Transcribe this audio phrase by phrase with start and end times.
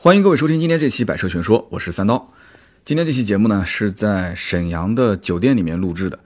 [0.00, 2.32] 欢迎各位收听今天这期《百车全说》，我是三刀。
[2.84, 6.16] 今天这期节目呢是在沈阳的酒店里面录制的。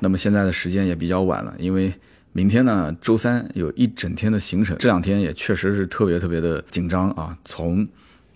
[0.00, 1.94] 那么现在的时间也比较晚了，因为
[2.32, 7.38] 明天呢周三有一整天的行程，这两天也确实是特别特别的紧张啊。
[7.44, 7.86] 从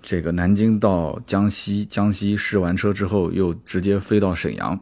[0.01, 4.79] 这个南京到江西，江西试完车之后又直接飞到沈阳。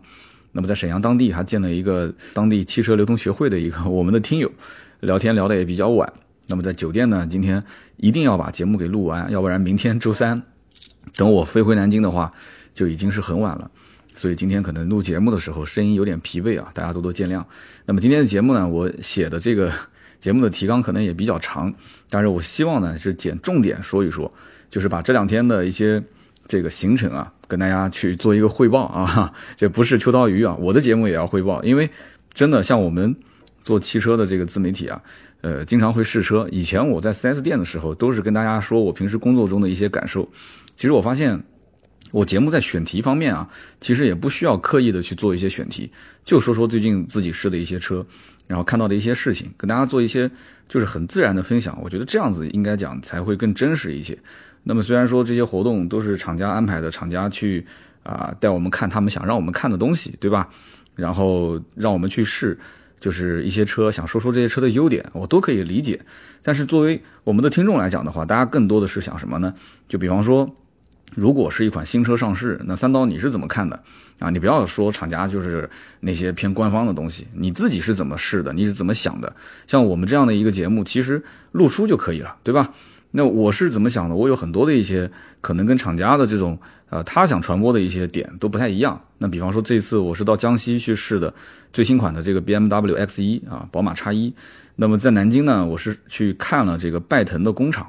[0.52, 4.52] 那么在沈阳当地还见了一个当地汽车流通学会的一个 我们的听友，
[5.00, 6.12] 聊天聊得也比较晚。
[6.46, 7.62] 那么在酒店呢，今天
[7.96, 10.42] 一定要把节目给录完，要不然明天周三
[11.16, 12.32] 等我飞回南京的话，
[12.74, 13.70] 就已经是很晚了。
[14.16, 17.42] 所以今天可能录节目的时候声音有点疲惫啊，大家多多见谅。
[17.84, 19.72] 那么今天的节目呢，我写的这个
[20.20, 21.72] 节目的提纲可能也比较长，
[22.08, 24.32] 但是我希望呢是捡重点说一说，
[24.70, 26.00] 就是把这两天的一些
[26.46, 29.32] 这个行程啊，跟大家去做一个汇报啊。
[29.56, 31.90] 这不是秋刀鱼啊，我的节目也要汇报，因为
[32.32, 33.16] 真的像我们
[33.62, 35.02] 做汽车的这个自媒体啊。
[35.44, 36.48] 呃，经常会试车。
[36.50, 40.26] 以前我在 4S 店的时候，都是跟大家说我平时工作中的一些感受。
[40.74, 41.38] 其实我发现，
[42.12, 43.46] 我节目在选题方面啊，
[43.78, 45.92] 其实也不需要刻意的去做一些选题，
[46.24, 48.06] 就说说最近自己试的一些车，
[48.46, 50.30] 然后看到的一些事情，跟大家做一些
[50.66, 51.78] 就是很自然的分享。
[51.82, 54.18] 我觉得这样子应该讲才会更真实一些。
[54.62, 57.62] 那么虽然说这些活动都是厂家安排的，厂家去
[58.02, 60.48] 啊带我们看他们想让我们看的东西，对吧？
[60.96, 62.58] 然后让我们去试。
[63.00, 66.00] 就是一些车，想说说这些车的优点，我都可以理解。
[66.42, 69.54] 但是作为我们的听众来讲的话，大家更多的是想什么呢？
[69.88, 70.50] 就比方说，
[71.14, 73.82] 如果是一款新车上市，那三刀你是怎么看的
[74.18, 74.30] 啊？
[74.30, 75.68] 你不要说厂家就是
[76.00, 78.52] 那些偏官方的东西，你自己是怎么试的？
[78.52, 79.34] 你是怎么想的？
[79.66, 81.22] 像我们这样的一个节目，其实
[81.52, 82.74] 录书就可以了，对吧？
[83.16, 84.14] 那我是怎么想的？
[84.16, 85.08] 我有很多的一些
[85.40, 86.58] 可能跟厂家的这种
[86.90, 89.00] 呃，他想传播的一些点都不太一样。
[89.18, 91.32] 那比方说这次我是到江西去试的
[91.72, 94.32] 最新款的这个 BMW X1 啊，宝马 X1。
[94.74, 97.88] 那么在南京呢，我是去看了这个拜腾的工厂，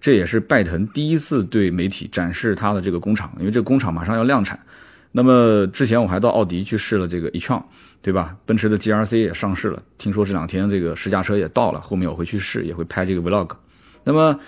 [0.00, 4.58] 这也是拜腾第一次对媒体展示它的这个工厂，因为这个工厂马上要量产。
[5.12, 7.62] 那么之前我还到奥迪去试了这个 e-tron，
[8.02, 8.34] 对吧？
[8.44, 13.50] 奔驰的 GRC 也上市了，听说这两天这个试驾车也到了，后面我会去试，也会拍这个 vlog。
[14.04, 14.38] 那么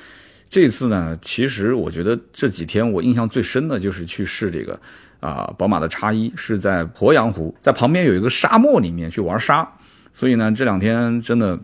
[0.48, 4.78] 这次呢，其实我觉得这几天我印象最深的就是去试这个
[5.18, 9.68] 啊，宝马的叉一，是在鄱阳湖，在旁边有一个沙漠里面去玩沙，
[10.12, 11.58] 所以呢，这两天真的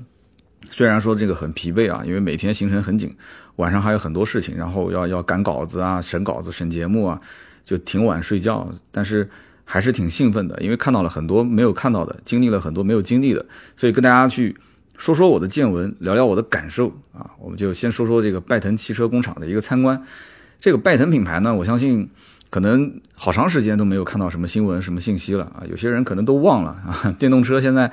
[0.71, 3.15] 虽然说这个很疲惫啊，因为每天行程很紧，
[3.57, 7.21] 晚上还有很多事情，然后要要赶稿子啊、审稿子、审节目啊，
[7.65, 9.31] 就挺晚睡觉，但是
[9.65, 14.57] 还是挺兴奋的，因为看到了很多没有看到的，经历了很多没有经历的，所以跟大家去。
[15.03, 20.01] 说说我的见闻，聊聊我的感受啊，我们就先说说这个拜腾汽车工厂的一个参观。
[20.61, 22.09] 这个拜腾品牌呢，我相信
[22.51, 25.65] 可能好长时间都没有看到什么新闻、什么信息了啊。
[25.69, 27.17] 有些人可能都忘了啊。
[27.19, 27.91] 电动车现在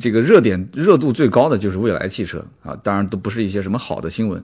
[0.00, 4.42] 这个热点热度最高的就是未来汽车啊，当然都不是一些什么好的新闻。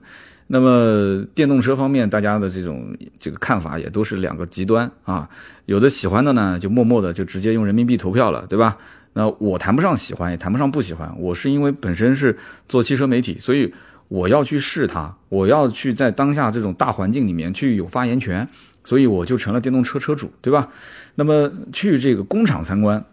[0.51, 5.29] 那么电动车方面，大家的这种这个看法也都是两个极端啊。
[5.67, 8.75] 有的喜欢的呢，就默默的就直接用人民币投票了，对吧？
[9.13, 11.13] 那我谈不上喜欢，也谈不上不喜欢。
[11.19, 12.35] 我是因为本身是
[12.67, 13.71] 做汽车媒体，所以
[14.07, 18.47] 我要去试它，我要去在当下这种大环境里面去有发言权，
[18.83, 20.67] 所以我就成了电动车车主，对吧？
[21.13, 23.03] 那么去这个工厂参观，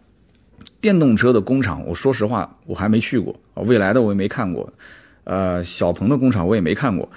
[0.81, 4.73] 电动车的工厂，我说实话我还没去过啊，未来的我也没看过，
[5.27, 7.09] 呃，小鹏的工厂我也没看过，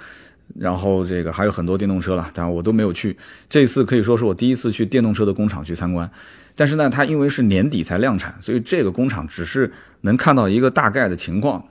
[0.58, 3.16] 然后这个还有很多电动车了，当然我都没有去。
[3.48, 6.10] 这次可以说是我第一次去电动车的工厂去参观。
[6.56, 11.64] 但是呢，它因为是年底才量产，所以这个工厂只是能看到一个大概的情况。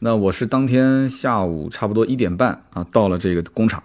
[0.00, 3.80] 那我是当天下午差不多一点半啊到了这个工厂。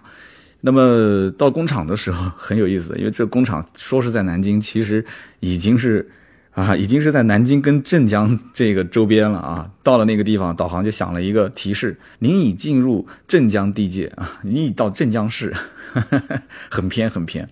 [0.62, 5.02] 那么到工厂的时候很有意思，因为这工厂说是在南京，其实
[5.38, 6.10] 已经是
[6.52, 9.70] 啊已经是在南京跟镇江这个周边了啊。
[9.82, 15.54] 到了那个地方，导航就响了一个提示：您已进入镇江地界啊，您已到镇江市，
[16.70, 17.48] 很偏很偏。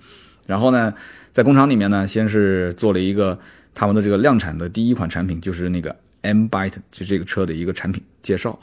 [0.47, 0.95] 然后呢？
[1.31, 3.39] 在工厂里面呢，先是做了一个
[3.73, 8.59] 他们的这个量产的第一款产品，就是那个 M Byte，就这个车的一个产品介绍。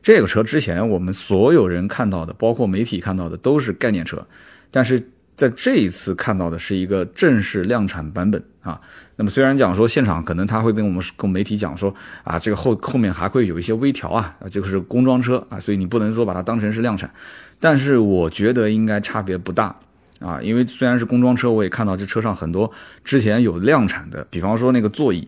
[0.00, 4.24] 这个车之前我们所有人看到的，包括媒体看到的都是概念车，
[4.70, 5.02] 但是
[5.34, 8.80] 在这一次看到的是一个正式量产版本啊。
[9.16, 17.12] 那么虽然讲说现场可能他会跟我们跟媒体讲说啊，这个后后面还会有一些微调啊，这个是工装车啊，所以你不能说把它当成是量产，
[17.58, 19.74] 但是我觉得应该差别不大。
[20.20, 22.70] 啊，因为虽然是工装车，我也看到这车上很多
[23.02, 25.26] 之前有量产的，比方说那个座椅，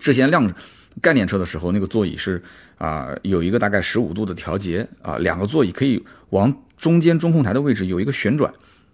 [0.00, 0.52] 之前量
[1.00, 2.42] 概念车的时候，那个座椅是
[2.76, 8.52] 啊有一个大概十五度的调节啊，两个座椅可以往中间中控台的位置有一个旋转。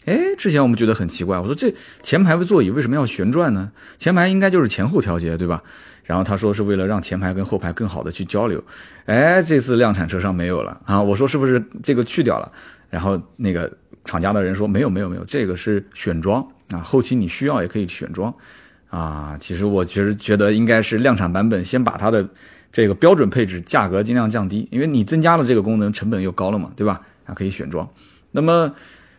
[0.09, 1.73] 哎，之前我们觉得很奇怪，我说这
[2.03, 3.71] 前排的座椅为什么要旋转呢？
[3.99, 5.63] 前排应该就是前后调节，对吧？
[6.05, 8.63] 然后他说是为了让前排跟后排更好的去交流。
[9.05, 12.51] 哎，这次量产车上没有了啊，我说是不是这个去掉了？
[12.89, 13.71] 然后那个
[14.07, 18.35] 厂家的人说没有没有没有，这个是选装啊，后期你需要也可以选装
[18.89, 19.37] 啊。
[19.39, 22.27] 其实我其实觉得应该是量产版本先把它的
[22.73, 27.03] 这个标准配置价格尽量降低，因为你增加了这个功能，成本又高了嘛，对吧？
[27.27, 27.87] 啊，可以选装。
[28.31, 28.73] 那么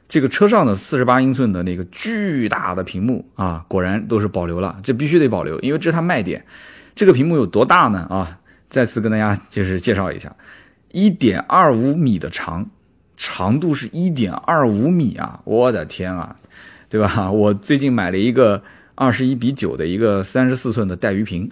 [0.09, 6.43] 这个车上的四十八英寸的那个巨大的屏幕啊，果然都是保留了，这必须得保留，因为这是它卖点。
[6.95, 7.99] 这个屏幕有多大呢？
[8.09, 10.35] 啊，再次跟大家就是介绍一下，
[10.91, 12.69] 一点二五米的长。
[13.21, 15.41] 长度是一点二五米啊！
[15.43, 16.37] 我的天啊，
[16.87, 17.29] 对吧？
[17.29, 18.63] 我最近买了一个
[18.95, 21.51] 二十一比九的一个三十四寸的带鱼屏，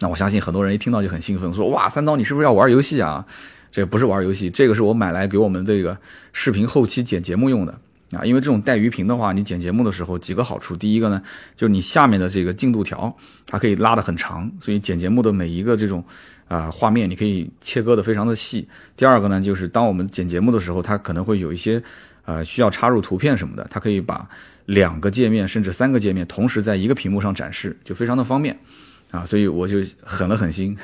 [0.00, 3.24] 那我相信很多人一听到就很兴奋，说哇，三刀你是不是要玩游戏啊？
[3.72, 5.98] 这不是玩游戏，这个是我买来给我们这个
[6.32, 7.76] 视频后期剪节目用的
[8.12, 8.24] 啊。
[8.24, 11.20] 因为这种带鱼屏的话，你剪节目的时候几个好处，第一个呢，
[11.56, 13.12] 就是你下面的这个进度条
[13.46, 16.04] 它可以拉得很长，所以剪节目的每一个这种。
[16.48, 18.68] 啊，画面你可以切割的非常的细。
[18.94, 21.82] 第二个呢，就是当我们剪节目的时候，它可能会有一些，
[22.26, 24.28] 呃，需要插入图片什么的，它可以把
[24.66, 28.58] 两个界面甚至三个界面同时在一个屏幕上展示，就非常的方便。
[29.12, 30.76] 啊，所以我就狠了狠心，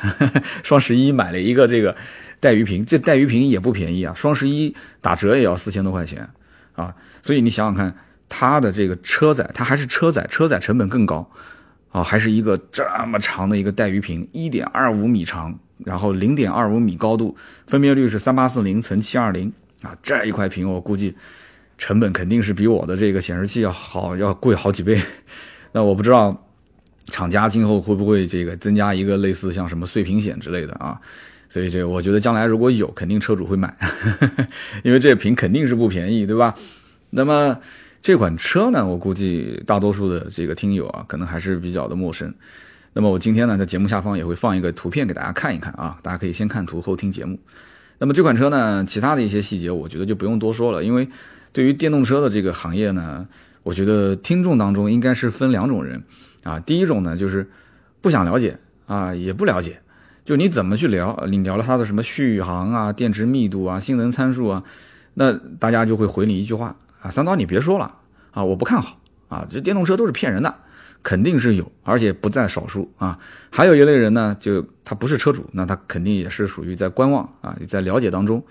[0.62, 1.96] 双十一买了一个这个
[2.38, 6.28] 带鱼屏，这带鱼屏也不便宜啊，双十一打折也要四千多块钱
[6.76, 6.94] 啊。
[7.22, 7.92] 所以你想想看，
[8.28, 11.28] 它的这个车载，它还是车载，车载成本更高。
[11.90, 17.34] 啊，还是一个这么长的一个带鱼屏，一点二五米长，然后零点二五米高度，
[17.66, 19.50] 分辨率是三八四零乘七二零
[19.80, 21.16] 啊，这一块屏我估计
[21.78, 25.00] 成本肯定是比我的这个显示器要好，要贵好几倍。
[25.72, 26.47] 那我不知道
[27.10, 30.98] 厂家今后会不会这个增加一个类似像什么碎屏险之类的啊？
[31.48, 33.74] 所以这我觉得将来如果有，肯定车主会买，
[34.84, 36.54] 因为这屏肯定是不便宜，对吧？
[37.10, 37.58] 那么。
[38.00, 42.32] 这款车呢，我估计大多数的这个听友啊，可能还是比较的陌生。
[42.92, 47.36] 那么我今天呢，在节目下方也会放一个图片给大家看一看啊，大家可以先看图后听节目。
[47.98, 51.08] 那么这款车呢，其他的一些细节，我觉得就不用多说了，因为
[51.52, 53.26] 对于电动车的这个行业呢，
[53.64, 56.00] 我觉得听众当中应该是分两种人
[56.48, 56.60] 啊。
[56.60, 57.46] 第一种呢，就是
[58.00, 59.80] 不想了解啊，也不了解，
[60.24, 64.62] 就你怎么去聊，你聊了它的什么续航啊、电池密度啊、性能参数啊，
[65.14, 66.74] 那大家就会回你一句话。
[67.00, 67.94] 啊，三刀，你别说了
[68.32, 68.98] 啊，我不看好
[69.28, 70.52] 啊，这电动车都是骗人的，
[71.00, 73.16] 肯定是有，而且不在少数啊。
[73.50, 78.42] 还有一类人呢，就他不是车主，那他肯定也是属于在观望啊，在了解当中，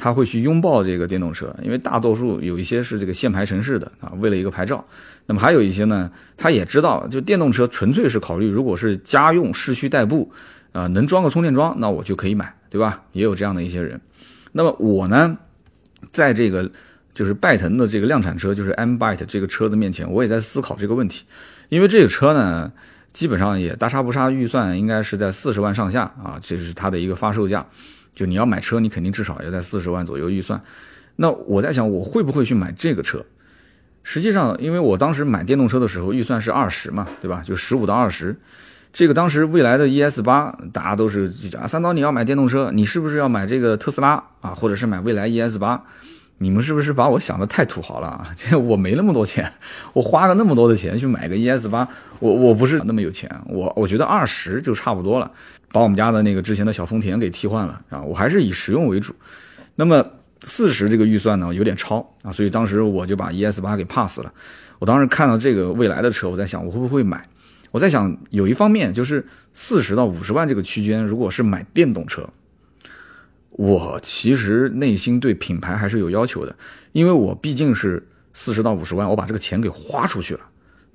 [0.00, 4.82] 他会去拥抱这个电动车，因为大多数有一些是这个限牌城市的啊，为了一个牌照。
[5.26, 10.32] 那么还有一些呢，他也知道，就电动车纯粹是考虑，如果是家用市区代步
[10.72, 13.02] 啊，能装个充电桩，那我就可以买，对吧？
[13.12, 14.00] 也有这样的一些人。
[14.52, 15.36] 那么我呢，
[16.10, 16.70] 在这个。
[17.12, 21.24] 就是拜腾的这个量产车，就是 M Byte 这个车子面前，我也在思考这个问题，
[21.68, 22.70] 因为这个车呢，
[23.12, 27.66] 基本上也大差不差，预算应该是在四十万上下啊，这是它的一个发售价。
[28.14, 30.60] 就你要买车，你肯定至少要在四十万左右预算。
[31.16, 33.24] 那我在想，我会不会去买这个车？
[34.02, 37.42] 实际上，因为我当时买电动车的时候，预算是二十嘛，对吧？
[37.44, 38.34] 就十五到二十。
[38.92, 45.84] 这个当时未来的 ES 八，大家都是讲三刀，你要买电动车，你是不是要买这个特斯拉啊，或者是买未来 ES 八？
[46.38, 48.34] 你们是不是把我想的太土豪了啊？
[48.36, 49.52] 这 我没那么多钱，
[49.92, 51.86] 我花了那么多的钱去买个 ES 八，
[52.18, 55.30] 我我不是那么有钱，我我觉得二十就差不多了，
[55.72, 59.14] 把我们家的那个之前的小丰田给替换了啊，我还是以实用为主。
[59.76, 60.04] 那么
[60.42, 64.32] 四十这个预算呢有点超啊，所以当时我就把 ES 八给 pass 了。
[64.78, 67.22] 我当时看到这个未来的车，我在想我会不会买？
[67.70, 69.24] 我在想有一方面就是
[69.54, 72.28] 四十到五十万这个区间，如果是买电动车。
[73.50, 76.56] 我其实内心对品牌还是有要求的，
[76.92, 80.40] 因为我毕竟是四十到五十万，我把这个钱给花出去了，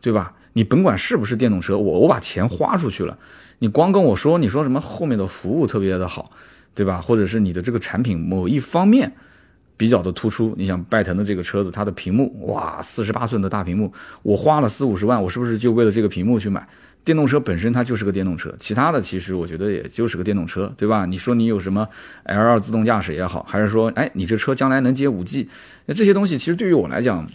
[0.02, 0.34] 对吧？
[0.54, 3.16] 你甭管是不是电动车，我我把钱花出去了，
[3.60, 6.32] 你光跟我说你说什么后面的服务特别的好，
[6.74, 7.02] 对吧？
[7.02, 9.12] 或者是你的这个产品某一方面
[9.78, 13.92] 比较的突出，你想拜腾的这个车子，它的屏幕哇，四十八寸的大屏幕，
[14.24, 16.68] 我花了四五十万，我是不是就为了这个屏幕去买？
[17.04, 21.06] 电动车本身它就是个电动车，其他的其实我觉得也就是个电动车，对吧？
[21.06, 21.88] 你说你有什么
[22.26, 25.48] L2 自动驾驶也好，还是说，哎，你这车将来能接 5G，
[25.86, 27.30] 那这些东西其实对于我来讲，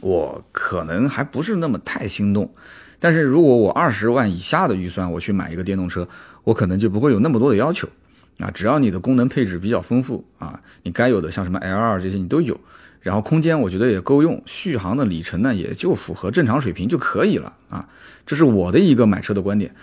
[0.00, 2.52] 我可能还不是那么太心动。
[2.98, 6.06] 但是如果我二十万以下的预算，我去买一个电动车，
[6.44, 7.88] 我可能就不会有那么多的要求
[8.38, 8.50] 啊。
[8.50, 12.58] 只要你的功能配置比较丰富啊，你该有的像什么 L2 这些你都有。
[13.00, 17.88] 然后空间我觉得也够用，续航的里程呢也就符合正常水平就可以了啊，
[18.26, 19.74] 这是我的一个买车的观点。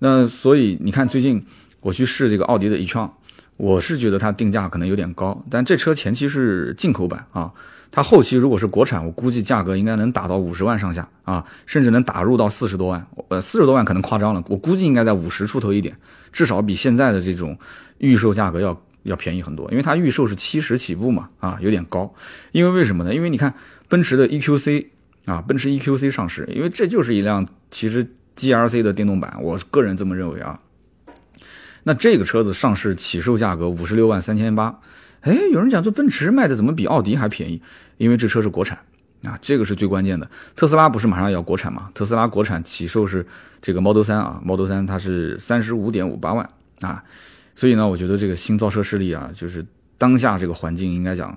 [0.00, 1.42] 那所以你看最近
[1.80, 3.10] 我去试这个奥迪的 e-tron，
[3.56, 7.50] 我是觉得它定价可能有点高，但这车前期是进口版啊，
[7.96, 15.96] 它后期如果是国产，我估计价格应该能打到五十万上下啊，甚至能打入到四十多万，呃四十多万可能夸张了，我估计应该在五十出头一点，
[16.30, 17.58] 至少比现在的这种
[17.96, 18.78] 预售价格要。
[19.04, 22.12] 要便宜很多，因为它预售是七十起步嘛，啊，有点高。
[22.50, 23.14] 因为为什么呢？
[23.14, 23.54] 因为你看
[23.86, 24.86] 奔驰的 EQC
[25.26, 28.04] 啊，奔驰 EQC 上市，因为这就是一辆其实
[28.36, 30.58] GLC 的电动版，我个人这么认为啊。
[31.84, 34.80] 那这个车子上市起售价格五十六万三千八，
[35.20, 37.62] 哎，有人讲这奔驰卖的怎么比奥迪还便宜？
[37.96, 38.78] 因为这车是国产
[39.24, 40.28] 啊，这个是最关键的。
[40.54, 41.90] 特斯拉不是马上要国产嘛？
[41.94, 43.26] 特斯拉国产起售是
[43.60, 46.48] 这个 Model 3啊，Model 3它是三十五点五八万
[46.80, 47.02] 啊，
[47.54, 49.64] 所以呢，我觉得这个新造车势力啊，就是
[49.98, 51.36] 当下这个环境应该讲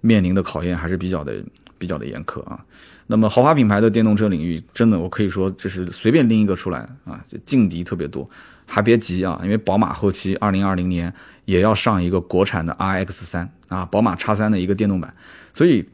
[0.00, 1.42] 面临的考验还是比较的
[1.78, 2.62] 比较的严苛啊。
[3.06, 8.28] 那么豪华品牌的电动车领域，真的我可以说这是随便拎一个出来啊，劲敌特别多。
[8.72, 11.12] 还别急啊，因为宝马后期二零二零年
[11.44, 15.14] 也要上一个国产的 RX 三啊，宝马叉三的一个电动版，
[15.52, 15.86] 所以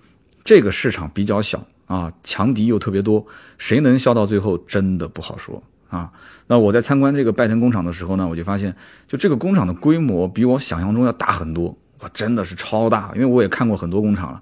[0.44, 3.26] 这个市场比较小啊，强敌又特别多，
[3.58, 6.12] 谁能笑到最后真的不好说啊。
[6.46, 8.72] 那我在参观这个拜腾工厂的时候呢，我就发现，
[9.08, 14.40] 就这个工厂的规模比我想象中要大很多，哇，真的是超大，因为我也看过很多工厂了。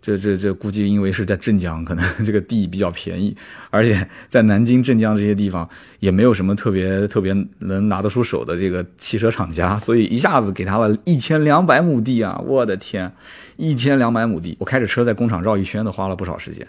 [0.00, 3.36] 这这这估计因为是在镇江，可能这个地比较便宜，
[3.70, 12.40] 而且在南京、镇江这些地方也没有什么特别特别能拿得出手的这个汽车厂家，所以一下子给他了一千两百亩地啊！
[12.46, 13.12] 我的天，
[13.56, 16.66] 一千两百亩地，我开着车在工厂绕一圈都花了不少时间。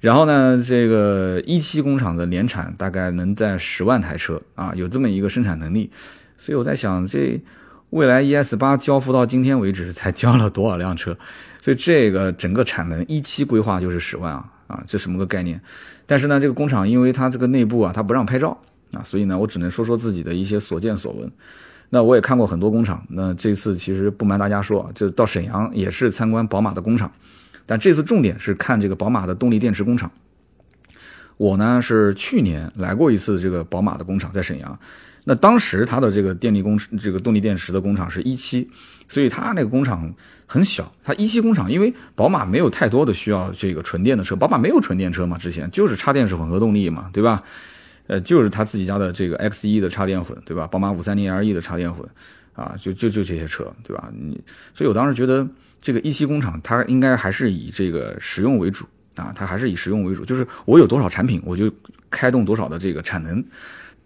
[0.00, 5.90] 然后呢，这个一期工厂的年产大概能在十万台车啊，有这么一个生产能力，
[6.36, 7.38] 所以我在想，这
[7.90, 11.16] 未来 ES 八交付到今天为止才交了多少辆车？
[11.60, 15.60] 所以这个整个产能一期规划就是十万啊啊，这什么个概念？
[16.06, 18.56] 但是呢，这个工厂因为它这个内部啊，它不让拍照
[18.92, 21.30] 啊，所以呢，我只能说说自己的一些所见所闻。
[21.88, 27.10] 那我也看过很多工厂，那这次其实不瞒大家说，就到沈阳也是参观宝马的工厂，
[27.64, 30.10] 但这次重点是看这个宝马的动力电池工厂。
[31.38, 34.78] 我呢是去年来过一次这个宝马的工厂，在沈阳。
[35.28, 38.66] 那当时它的这个电力工这个动力电池的工厂是一期，
[39.10, 40.10] 所以它那个工厂
[40.46, 40.90] 很小。
[41.04, 47.42] 它一期工厂，因为宝马没有太多的需要这个纯电的车，宝马没有纯电车嘛，之前就是插电式混合动力嘛，对吧？
[48.06, 50.66] 呃，就是他自己家的这个 X 一的插电混，对吧？
[50.66, 52.08] 宝马五三零 LE 的插电混，
[52.54, 54.10] 啊，就就就这些车，对吧？
[54.18, 54.40] 你，
[54.72, 55.46] 所以我当时觉得
[55.82, 61.70] 这个一期工厂它应该还是以这个实用为主啊，它还是以实用为主，就是我有多少产品，我就
[62.08, 63.44] 开动多少的这个产能。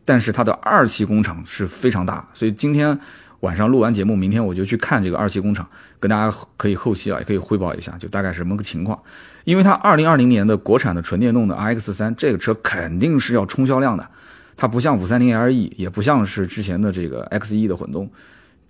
[0.04, 2.98] 但是它的二期工厂是非常大，所以今天
[3.40, 5.68] 晚上录完节目，明天我就去看这个二期工厂，
[5.98, 9.00] 跟大家可以后期啊也可以汇报一下，就大概什么个情况。
[9.44, 14.08] 因为它二零二零年的国产的纯电动的 RX 三这个车肯定是要冲销量的，
[14.56, 18.08] 它不像五三零 LE，也不像是之前的这个 X 一的混动，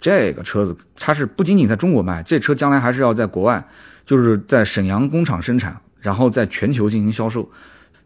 [0.00, 3.62] 这个车子它是不仅仅在中国卖，这车将来还是要在国外，
[4.06, 7.46] 就是在沈阳工厂生产，然后在全球进行销售，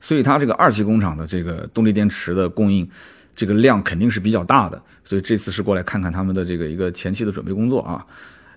[0.00, 2.88] 所以它这个二期工厂的这个动力电池的供应。
[3.37, 8.05] 这个量肯定是比较大的，所以这次是过来看看他们的这个一个前期的准备工作啊。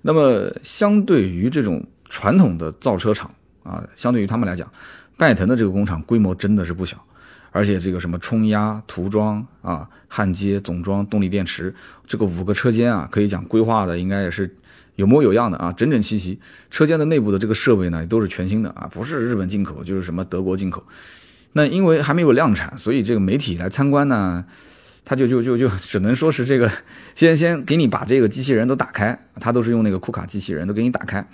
[0.01, 3.29] 那么相对于这种传统的造车厂
[3.63, 4.71] 啊，相对于他们来讲，
[5.17, 6.97] 拜腾的这个工厂规模真的是不小，
[7.51, 11.75] 而且这个什么冲压、涂装啊、焊接、总装、动力电池，
[12.07, 14.49] 这个五个车间啊，可以讲规划的应该也是
[14.95, 16.39] 有模有样的啊，整整齐齐。
[16.71, 20.81] 车间的内部的这个设备呢，都是全新的啊，不是日本进口就是什么德国进口。
[21.51, 24.45] 那因为还没有量产，所以这个媒体来参观呢。
[25.03, 26.71] 他就就就就只能说是这个，
[27.15, 31.27] 先先给你把这个机器人都打开，他都是用那个库卡机器人都给你打开，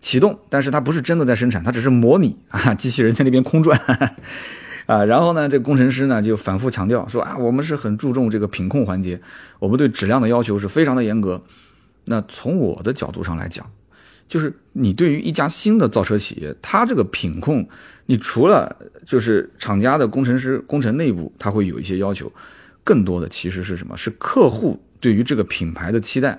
[0.00, 3.80] 启动，但是它不是真的在生产，它只是模拟啊，机器人在那边空转，
[4.86, 9.20] 啊，然后呢，这工程师呢就反复强调说啊，我们是很注重这个品控环节，
[9.58, 11.42] 我们对质量的要求是非常的严格。
[12.04, 13.64] 那从我的角度上来讲，
[14.28, 17.66] 就是你对于一家新的造车企业，它这个品控，
[18.06, 18.76] 你除了
[19.06, 22.30] 就是厂家的工程师工程内部，他会有一些要求。
[22.84, 23.96] 更多的其实是什么？
[23.96, 26.38] 是客户对于这个品牌的期待，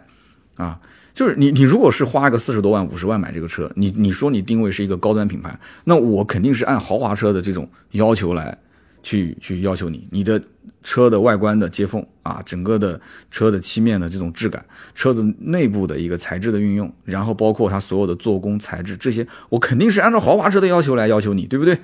[0.55, 0.79] 啊，
[1.13, 8.57] 就是你你如果是花个四十多万、五十万买这个车，你你说你定位是一个高端品牌，那我肯定是按豪华车的这种要求来
[9.01, 10.41] 去去要求你，你的
[10.81, 12.99] 车的外观的接缝啊，整个的
[13.31, 21.79] 车的漆面的这种质感，车子内部的一个材质的运用，然后包括它所有的做工材质这些，我肯定是按照豪华车的要求来要求你，对不对？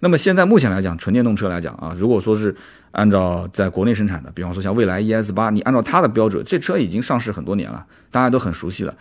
[0.00, 2.54] 那么现在目前来讲，纯电动车来讲啊，如果说是
[2.90, 8.94] 按照在国内生产的，比方说像蔚来 ES 八，你按照它的标准，这车已经上市很多年了，大家都很熟悉了。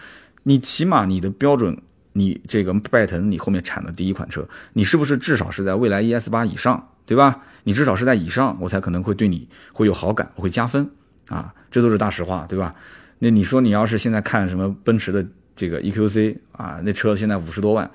[0.43, 1.77] 你起码你的标准，
[2.13, 7.41] 你这个拜腾你后面产的第一款车，你是不是至少是在蔚来 ES 八以上，对吧？
[7.63, 10.89] 你至少是在以上，我才可能会对你会有好感，我会加分
[11.27, 12.75] 啊，这都是大实话，对吧？
[13.19, 15.25] 那你说你要是现在看什么奔驰的
[15.55, 17.89] 这个 EQC 啊，那车现在五十多万。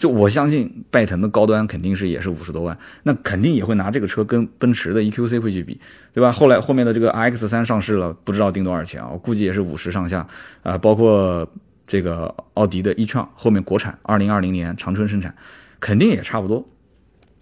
[0.00, 5.78] 就我相信拜腾的高端肯定是也是五十多万，那肯定也会拿这个车跟奔驰的 EQC 会去比，
[6.14, 6.32] 对吧？
[6.32, 9.10] 后来后面的这个 RX 三上市了，不知道定多少钱啊？
[9.12, 10.26] 我估计也是五十上下
[10.62, 10.78] 啊。
[10.78, 11.46] 包括
[11.86, 15.34] 这个奥迪的 e-tron 后面国产二零二零年长春生产，
[15.78, 16.66] 肯定也差不多。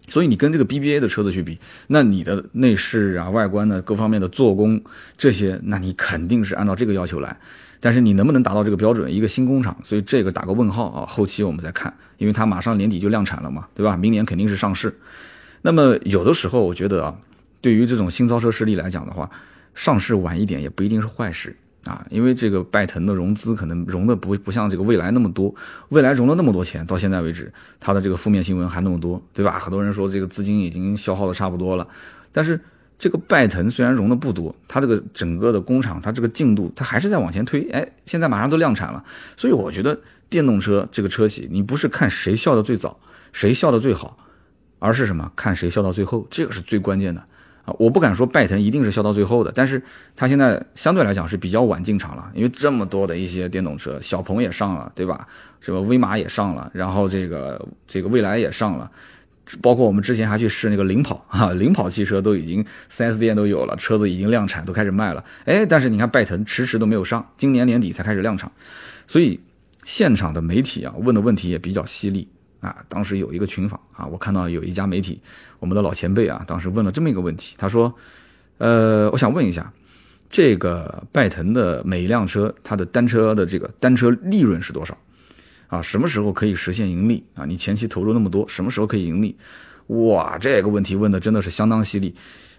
[0.08, 4.82] 所以你跟这个 BBA 的车子去比，那你的内饰啊、外观的各方面的做工
[5.16, 7.38] 这些，那你肯定是按照这个要求来。
[7.80, 9.12] 但是你能不能达到这个标准？
[9.12, 11.06] 一个新工厂，所以这个打个问号啊。
[11.06, 13.96] 后期我们再看，因为它马上年底就量产了嘛，对吧？
[13.96, 14.92] 明年肯定是上市。
[15.62, 17.16] 那么有的时候我觉得啊，
[17.60, 19.30] 对于这种新造车势力来讲的话，
[19.74, 22.04] 上市晚一点也不一定是坏事啊。
[22.10, 25.54] 因为这个拜腾的融资可能融的不不像这个蔚来那么多，
[25.90, 29.58] 蔚来融了那么多钱，到现在为止它的这个负面新闻还那么多，对吧？
[29.58, 31.86] 很多人说这个资金已经消耗的差不多了，
[32.32, 32.60] 但是。
[32.98, 37.68] 这个拜腾虽然融的不多，它这个整个的工厂，它这个进度，它还是在往前推。
[37.70, 39.04] 哎，现在马上都量产了，
[39.36, 42.98] 所以我觉得电动车这个车企，你不是看谁笑的最早，
[43.32, 44.18] 谁笑的最好，
[44.80, 45.30] 而是什么？
[45.36, 47.20] 看谁笑到最后，这个是最关键的
[47.64, 47.72] 啊！
[47.78, 49.80] 我不敢说拜腾一定是笑到最后的，但是
[50.16, 55.28] 它现在相对来讲是比较晚进场了，因为这么多的一些电动车，小鹏也上了，对吧？
[55.60, 58.90] 什么威马也上了，然后这个这个蔚来也上了。
[59.62, 65.24] 包括我们之前还去试那个领跑啊，领跑汽车都已经 4S 店都有了，车子已经量产，都开始卖了。
[65.44, 68.50] 哎，但是你看拜腾迟迟都没有上，今年年底才开始量产，
[69.06, 69.40] 所以
[69.84, 72.28] 现场的媒体啊问的问题也比较犀利
[72.60, 72.76] 啊。
[72.88, 75.20] 当时有一个群访啊，我看到有一家媒体，
[75.58, 77.94] 我们的老前辈啊，当时问了这么一个问题，他说
[78.58, 79.72] ：“呃，我想问一下，
[80.28, 84.96] 这个拜腾的每一辆车，它的单车的这个单车利润是多少？”
[85.68, 87.44] 啊，什么时候可以实现盈利啊？
[87.46, 89.36] 你前期投入那么多，什么时候可以盈利？
[89.86, 92.14] 哇，这个问题问的真的是相当犀利。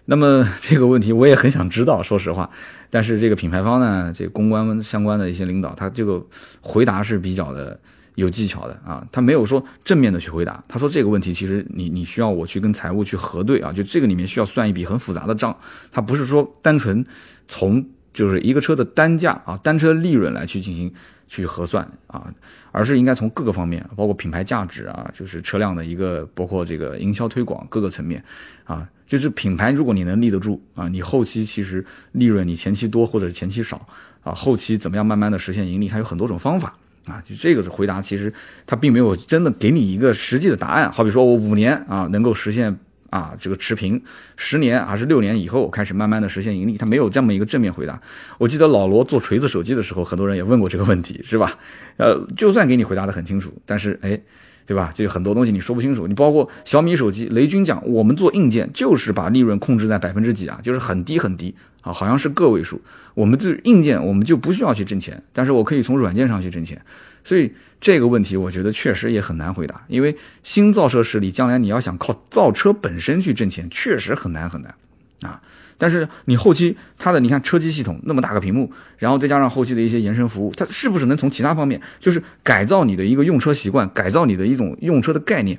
[0.06, 2.48] 那么这个问题我也很想知道，说实话。
[2.88, 6.24] 但是这个品牌方呢，这公关相关的一些领导，他这个
[6.60, 7.78] 回答是比较的
[8.16, 9.06] 有技巧的啊。
[9.12, 15.56] 他没有说正面的去回答，他说这个问题其实你你需要我去跟财务去核对啊，就这个里面需要算一笔很复杂的账。
[15.92, 17.04] 他不是说单纯
[17.46, 20.92] 从就是一个车的单价啊，单车利润来去进行。
[21.30, 22.26] 去核算啊，
[22.72, 28.22] 而是应该从各个方面，包括品牌价值啊，就是车辆的一个，包括这个营销推广各个层面
[28.64, 33.86] 啊，就是品牌，如果你能立得住啊，你后期其实利润你前期多或者是前期少
[34.24, 36.74] 啊，后期怎么样慢慢的实现盈利，它有很多种方法
[37.06, 38.34] 啊，就这个回答其实
[38.66, 42.76] 它并没有真的给你一个实际的答案，好比说我五年啊能够实现。
[43.10, 44.00] 啊，这个持平
[44.36, 48.00] 十年还是六年以后开始慢慢的实现盈利，他没有这么一个正面回答。
[48.38, 51.58] 我记得老罗做锤子手机的时候，很多人也问过这个问题，是吧？
[51.96, 54.18] 呃，就算给你回答的很清楚，但是哎，
[54.64, 54.92] 对吧？
[54.94, 56.06] 就很多东西你说不清楚。
[56.06, 62.80] 你包括小米手机，雷军讲我们做硬件就是把利润控制在百分之几啊，就是很低很低啊，好像是个位数。
[63.14, 66.80] 我们这硬件我们就不需要去挣钱，但是我可以从软件上去挣钱。
[67.22, 74.74] 所以这个问题，我觉得确实也很难回答，因为新造车势力将来你要想靠造车本身去挣钱，确实很难很难
[75.22, 75.40] 啊。
[75.78, 85.58] 但是你后期它的，你看车机系统那么大个屏幕，然后再加上后期的一些延伸服务，它是不是能从其他方面，就是改造你的一个用车习惯，改造你的一种用车的概念？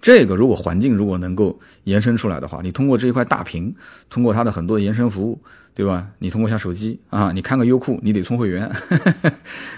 [0.00, 3.74] 这个如果环境如果能够延伸出来的话，你通过这一块大屏，
[4.08, 5.42] 通过它的很多延伸服务。
[5.76, 6.08] 对吧？
[6.20, 8.66] 你通过像手机啊，你看个优酷，你得充会员，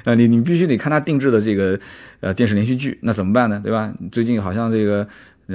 [0.04, 1.76] 啊， 你你必须得看他定制的这个
[2.20, 3.60] 呃电视连续剧，那怎么办呢？
[3.64, 3.92] 对吧？
[4.12, 5.04] 最近好像这个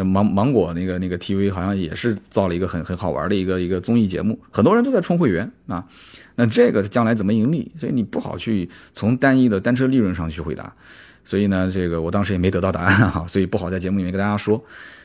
[0.03, 5.85] 芒芒果那个那个 TV 好像也是造了一个很很好玩的一个一个综艺节目，很多人都在充会员啊。
[6.35, 7.71] 那这个将来怎么盈利？
[7.77, 10.73] 所以你不好去从单一的单车利润上去回答。
[11.23, 14.61] 所以呢，这个我当时也没得到答案哈，所以不好在节目里面跟大家说。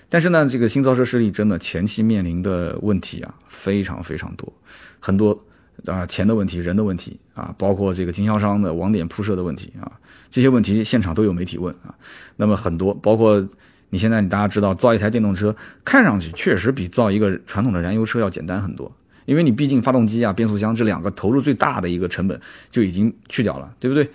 [0.08, 4.50] 但是呢，这个新造车势力真的前期面临的问题啊，非常非常多。
[4.98, 5.38] 很多
[5.84, 9.92] 啊，钱的问题、人的问题啊，包括这个经销商的网点铺设的问题啊，
[10.30, 11.94] 这些问题现场都有媒体问啊。
[12.36, 13.46] 那么很多，包括
[13.90, 18.90] 你现在你大家知道，造一台电动车看上去确实比造一个传统的燃油车要简单很多，
[19.26, 22.40] 因为你毕竟发动机啊、变速箱这两个投入最大的一个成本
[22.70, 24.08] 就已经去掉了，对不对？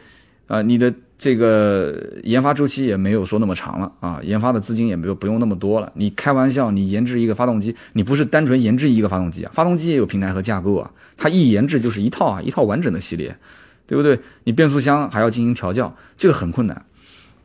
[0.47, 0.93] 啊，你的。
[1.23, 5.89] 这个研发周期也没有说那么长了啊，研发的资金也没有不用那么多了。
[5.95, 13.33] 你开玩笑，你研制一个发动机，你不是单纯研制一个发动机啊，发动机也有平台和架构啊，它一研制就是一套啊，一套完整的系列，
[13.87, 14.19] 对不对？
[14.43, 16.85] 你变速箱还要进行调教，这个很困难。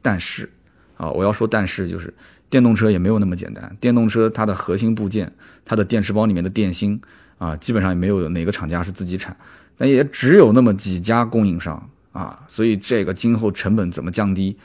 [0.03, 0.51] 但是
[0.97, 2.13] 啊，我要说但是就是
[2.51, 5.33] 电动车也没有那么简单，电动车它的核心部件，
[5.65, 7.01] 它的电池包里面的电芯
[7.39, 9.37] 啊，基本上也没有哪个厂家是自己产，
[9.77, 11.89] 那也只有那么几家供应商。
[12.13, 14.57] 啊，所以这个今后成本怎么降低？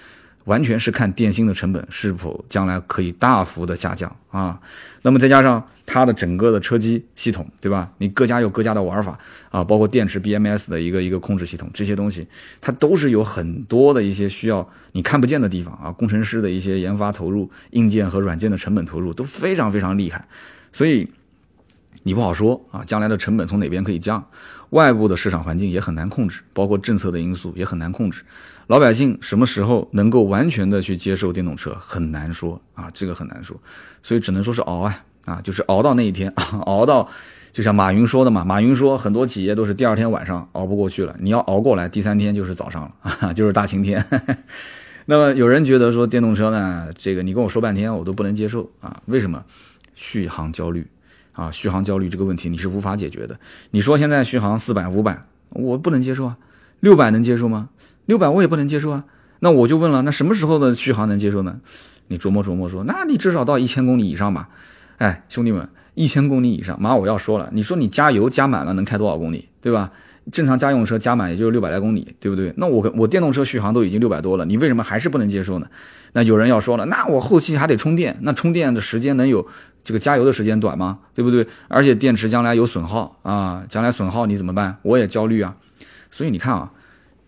[0.45, 4.59] 完全是看电芯的成本是否将来可以大幅的下降啊。
[5.01, 7.89] 那么再加上它的整个的车机系统，对吧？
[7.99, 9.17] 你各家有各家的玩法
[9.51, 12.27] 啊，包括电池 BMS 的一个一个控制系统，这些东西
[12.59, 15.89] 它都是有很多的一些需要你看不见的地方啊。
[15.89, 20.27] 工程师的一些研发投入、硬件和软件的成本投入都非常非常厉害，
[20.73, 21.07] 所以
[22.03, 24.27] 你不好说啊，将来的成本从哪边可以降？
[24.73, 28.23] 外部的市场环境也很难控制，包括政策的因素也很难控制。
[28.67, 33.55] 老百姓什么时候能够完全的去接受电动车，很难说啊，这个很难说。
[34.01, 36.33] 所以只能说是熬啊啊，就是熬到那一天，
[36.65, 37.07] 熬到
[37.51, 44.03] 就像马云说的嘛，马云说很多企业都是第二天晚上熬不过去了，你要熬过来，第三天就是早上了啊， 就是大晴天。
[45.05, 49.43] 那么有人觉得说电动车呢，这个你跟我说半天我都不能接受啊，为什么？
[49.95, 50.87] 续航焦虑。
[51.33, 53.37] 啊，续航焦虑这个问题你是无法解决的。
[53.71, 56.37] 你说现在续航四百、五百，我不能接受啊。
[56.79, 57.69] 六百能接受吗？
[58.05, 59.03] 六百我也不能接受啊。
[59.39, 61.59] 那我就问了，那什么时候的续航能接受呢？
[62.07, 64.49] 你琢磨琢磨说，那你至少到一千公里以上吧。
[64.97, 69.91] 哎，兄弟们，一千公里以上，马我要说了，你说你加油加满了能开多少公里，对吧？
[70.31, 72.53] 正常家用车加满也就六百来公里，对不对？
[72.55, 75.67] 那我我电动车续航都已经六百多了，你为什么还是不能接受呢？
[76.13, 79.47] 那有人要说了，那我后期还得充电，那充电的时间能有？
[79.85, 80.99] 这个加油的时间短吗？
[81.13, 81.45] 对不对？
[81.67, 84.77] 而且电池将来有损耗啊，将来损耗你怎么办？
[84.81, 85.57] 我也焦虑啊。
[86.09, 86.71] 所以你看啊，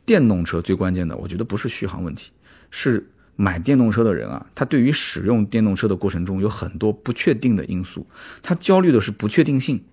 [0.05, 2.31] 电动车最关键的，我觉得不是续航问题，
[2.71, 8.07] 是买电动车的人啊，他对于使用电动车的过程中有很多不确定的因素，
[8.41, 9.83] 他焦虑的是不确定性，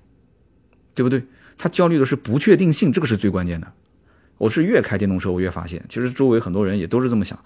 [0.95, 1.25] 对不对？
[1.59, 3.67] 他焦虑的是不确定性，这个是最关键的。
[4.39, 7.37] 我是越开电动车，我越发现，其实周围很多人也都是这么想，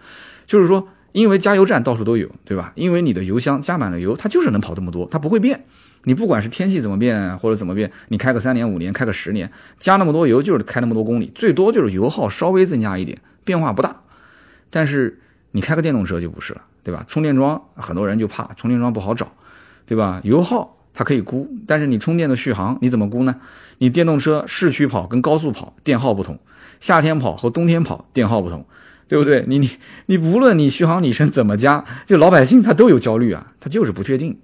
[0.45, 0.87] 就是说。
[1.17, 2.71] 因为加油站到处都有，对吧？
[2.75, 5.65] 因为你的油箱加满了油，它就是能跑这么多，它不会变。
[6.05, 13.97] 你不管是天气怎么变或者怎么变，你开个三年五年，开个十年，加那么多油就是开那么多公里，最多就是油耗稍微增加一点，变化不大。
[14.69, 15.19] 但是
[15.53, 17.03] 你开个电动车就不是了，对吧？
[17.09, 19.33] 充电桩很多人就怕充电桩不好找，
[19.87, 20.21] 对吧？
[20.23, 23.37] 油耗它可以估，但是你充电的续航你怎么估呢？
[23.79, 26.39] 你电动车市区跑跟高速跑电耗不同，
[26.79, 28.67] 夏天跑和冬天跑电耗不同。
[29.09, 29.45] 对不对？
[29.47, 29.71] 你你
[30.07, 34.37] 你，无论你续航里程怎么加，就老百姓他都有焦虑啊，他就是不确定。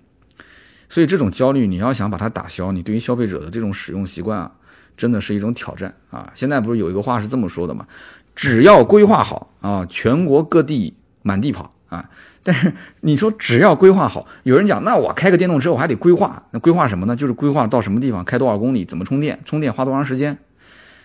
[0.89, 4.53] 所以这种焦虑，你要想把它打消，你对于消费者的这种使用习惯啊，
[4.97, 6.31] 真的是一种挑战啊。
[6.35, 7.87] 现在不是有一个话是这么说的吗？
[8.35, 12.09] 只要规划好啊，全国各地满地跑啊。
[12.43, 17.17] 但是你说只要规划好，有人讲，那我开个电动车我还得规划，那规划什么呢？
[17.17, 20.37] 就是规划到什么地方开多少公里，怎么充电，充电花多长时间。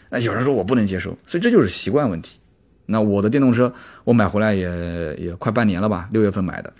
[0.09, 2.39] 那有人说我不能接受，所以这就是习惯问题。
[2.87, 3.71] 那我的电动车，
[4.03, 6.73] 我买回来也也快半年了吧，六月份买的，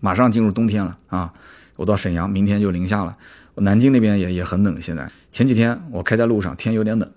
[0.00, 1.32] 马上进入冬天了啊！
[1.76, 3.16] 我到沈阳，明天就零下了。
[3.56, 7.10] 南京那边也也很冷，现在前几天我开在路上，天有点冷，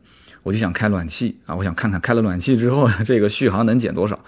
[0.43, 4.19] 我就想开暖气啊，我想看看开了暖气之后 这个续航能减多少。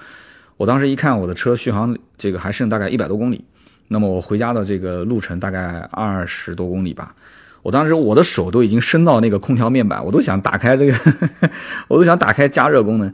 [0.55, 3.43] 我当时一看我的车续航这个还剩大概一百多公里，
[3.89, 7.13] 那么我回家的这个路程大概二十多公里吧。
[7.61, 10.97] 我当时我的手都已经伸到那个空调面板，我都想打开这个，
[11.89, 13.13] 我都想打开加热功能。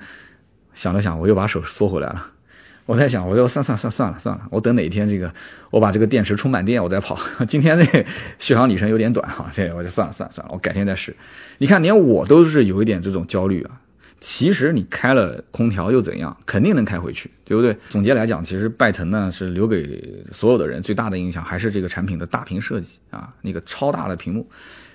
[0.74, 2.28] 想了想，我又把手缩回来了。
[2.86, 5.34] 我在想，我就算算算算了算了，我等哪一天这个
[5.72, 7.18] 我把这个电池充满电，我再跑。
[7.48, 8.06] 今天这
[8.40, 11.16] 续航里程有点短哈， 这我就算了算了算了，我改天再试。
[11.60, 13.80] 你看，连我都是有一点这种焦虑啊。
[14.20, 16.36] 其实你开了空调又怎样？
[16.46, 17.78] 肯定能开回去，对不对？
[17.90, 24.50] 总结来讲，其实拜腾呢是留给所有的人最大的印象，还是这个产品的大屏设计啊，那个超大的屏幕。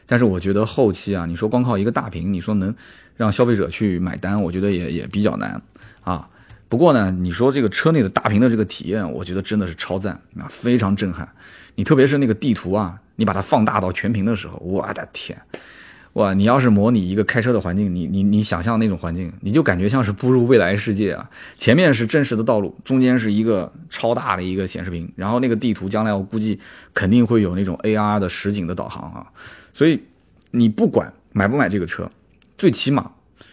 [0.06, 2.74] 但是我觉得后期啊，你说光靠一个大屏，你说能
[3.18, 5.61] 让消费者去买单，我觉得也也比较难
[6.00, 6.26] 啊。
[6.70, 11.28] 不过呢，你说这个车内的大屏的这个体验，我觉得真的是超赞啊，非常震撼。
[11.74, 15.40] 你特别是那个地图啊，你把它放大到全屏的时候，我的天，
[16.14, 16.35] 哇！
[16.35, 21.31] 你要是模拟一个开车的环境，你你你想象那种环境，你就感觉像是步入未来世界啊。
[21.57, 26.59] 前面是真实的道路，中间是一个超大的一个显示屏，然后那个地图将来我估计
[26.92, 29.26] 肯定会有那种 AR 的实景的导航啊。
[29.72, 30.02] 所以，
[30.50, 32.11] 你不管买不买这个车，
[32.58, 33.12] 最起码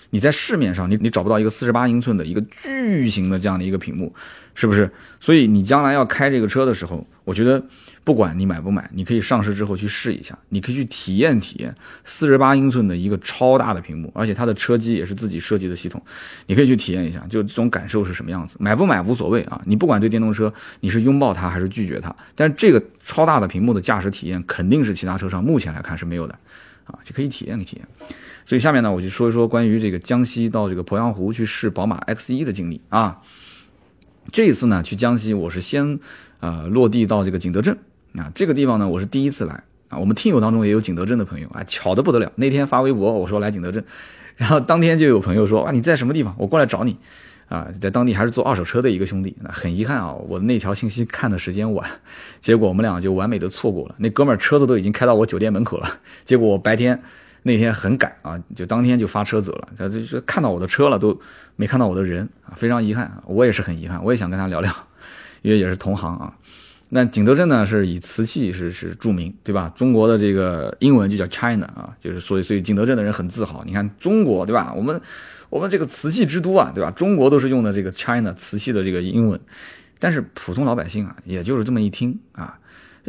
[0.09, 4.13] 你在市面上你你找不到一个四十八英寸的一个巨型的这样的一个屏幕，
[4.53, 4.89] 是不是？
[5.19, 7.61] 所以你将来要开这个车的时候，我觉得
[8.03, 16.01] 不管你买不买，你可以上市之后去试一下，你可以去体验体验四十八英寸的一个超大的屏幕，而且它的车机也是自己设计的系统，
[16.45, 18.55] 你可以去体验一下，就这种感受是什么样子。
[18.59, 26.39] 买不买无所谓啊，你不管对电动车你是拥抱它还是拒绝它，但是这个超大的屏幕的驾驶体验肯定是其他车上目前来看是没有的
[26.85, 27.85] 啊，就可以体验体验。
[28.45, 33.21] 所以下面呢，我就说一说关于这个江西到这个鄱阳湖去试宝马 X1 的经历啊。
[34.31, 35.99] 这一次呢，去江西我是先
[36.39, 37.77] 呃落地到这个景德镇
[38.15, 39.97] 啊，这个地方呢我是第一次来啊。
[39.97, 42.31] 我们听友当中也有景德镇的朋友啊，巧的不得了。
[42.35, 43.83] 那天发微博我说来景德镇，
[44.35, 46.35] 然后当天就有朋友说啊你在什么地方？
[46.37, 46.97] 我过来找你
[47.47, 49.35] 啊，在当地还是做二手车的一个兄弟。
[49.41, 51.87] 那很遗憾啊，我的那条信息看的时间晚，
[52.41, 53.95] 结果我们俩就完美的错过了。
[53.99, 56.99] 那哥们儿车子都已经开到我酒店门口了，结果我白天
[57.47, 59.67] 那天很赶啊，就当天就发车走了。
[59.77, 61.15] 他就是看到我的车了，都
[61.55, 63.21] 没看到我的人啊，非常遗憾。
[63.27, 64.73] 我也是很遗憾，我也想跟他聊聊，
[65.43, 66.33] 因为也是同行啊。
[66.89, 69.71] 那景德镇呢，是以瓷器是是著名，对吧？
[69.75, 73.63] 中国的这个英文就叫 China 啊，就是所以所以景德镇的人很自豪。
[73.63, 74.73] 你看中国，对吧？
[74.75, 74.99] 我们
[75.51, 76.89] 我们这个瓷器之都啊，对吧？
[76.89, 79.39] 中国都是用的这个 China 瓷器的这个英文，
[79.99, 82.57] 但是普通老百姓啊，也就是这么一听啊，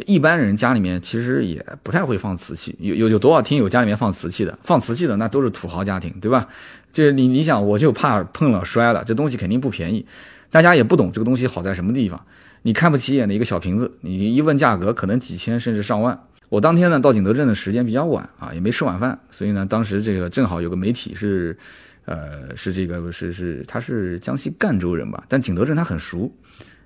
[0.05, 2.75] 一般人家里面其实也不太会放瓷器。
[2.79, 4.57] 有有有多少听友家里面放瓷器的？
[4.63, 6.47] 放瓷器的那都是土豪家庭，对吧？
[6.93, 10.05] 就是你你想，我就怕碰了摔了，这东西肯定不便宜，
[10.49, 12.19] 大家也不懂这个东西好在什么地方。
[12.63, 16.19] 你看不起眼的一个小瓶子，你一问价格，可能几千甚至上万。
[16.49, 21.57] 我当天呢到景德镇的时间比较晚啊，也没吃晚饭，所以呢当时这个正好有个媒体是，
[22.05, 26.31] 呃是这个是是他是江西赣州人吧，但景德镇他很熟，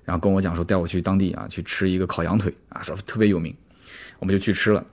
[0.04, 3.54] 然后跟我讲说带我去当地啊去吃一个烤羊腿啊，说特别有名，
[4.18, 4.84] 我们就去吃了。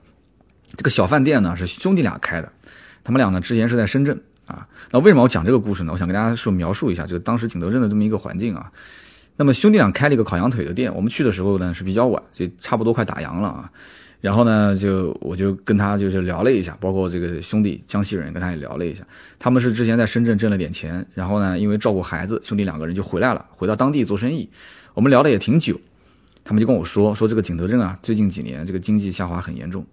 [0.78, 2.52] 这个小饭店呢是兄弟俩开的，
[3.04, 4.68] 他们俩呢之前是在深圳啊。
[4.92, 5.92] 那为什么我讲这个故事呢？
[5.92, 8.72] 我想跟大家说描述一下，就是当时景德镇的这么一个环境啊。
[9.36, 13.72] 那么兄弟俩开了一个烤羊腿的店，我们去的时候呢是比较晚，就差不多快打烊了啊。
[14.22, 19.02] 然后呢，就我就跟他就是聊了一下，包括这个兄弟江西人跟他也聊了一下，
[19.40, 24.50] 他们是之前在深圳挣了点钱，然后呢因为照顾孩子，兄弟两个人就回来了，回到当地做生意。
[25.00, 25.80] 我们聊的也挺久，
[26.44, 29.88] 他们就跟我说说这个景德镇啊，最近几年这个经济下滑很严重。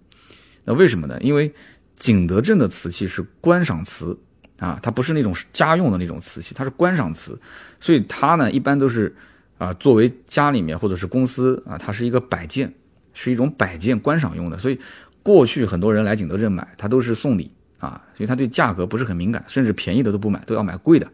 [0.65, 1.17] 那为什么呢？
[1.21, 1.49] 因为
[1.95, 4.19] 景德镇的瓷器是观赏瓷
[4.59, 7.39] 啊，它不是那种家用的那种瓷器，它是观赏瓷，
[7.79, 9.15] 所以它呢一般都是。
[9.57, 12.71] 啊，作为家里面或者是公司啊，它是一个摆件，
[13.15, 14.57] 是一种摆件观赏用的。
[14.59, 14.79] 所以
[15.23, 21.07] 过去很多人来景德镇买，他都是送礼啊，所以他对价格不是很敏感，甚至便宜的都不买，都要买贵的。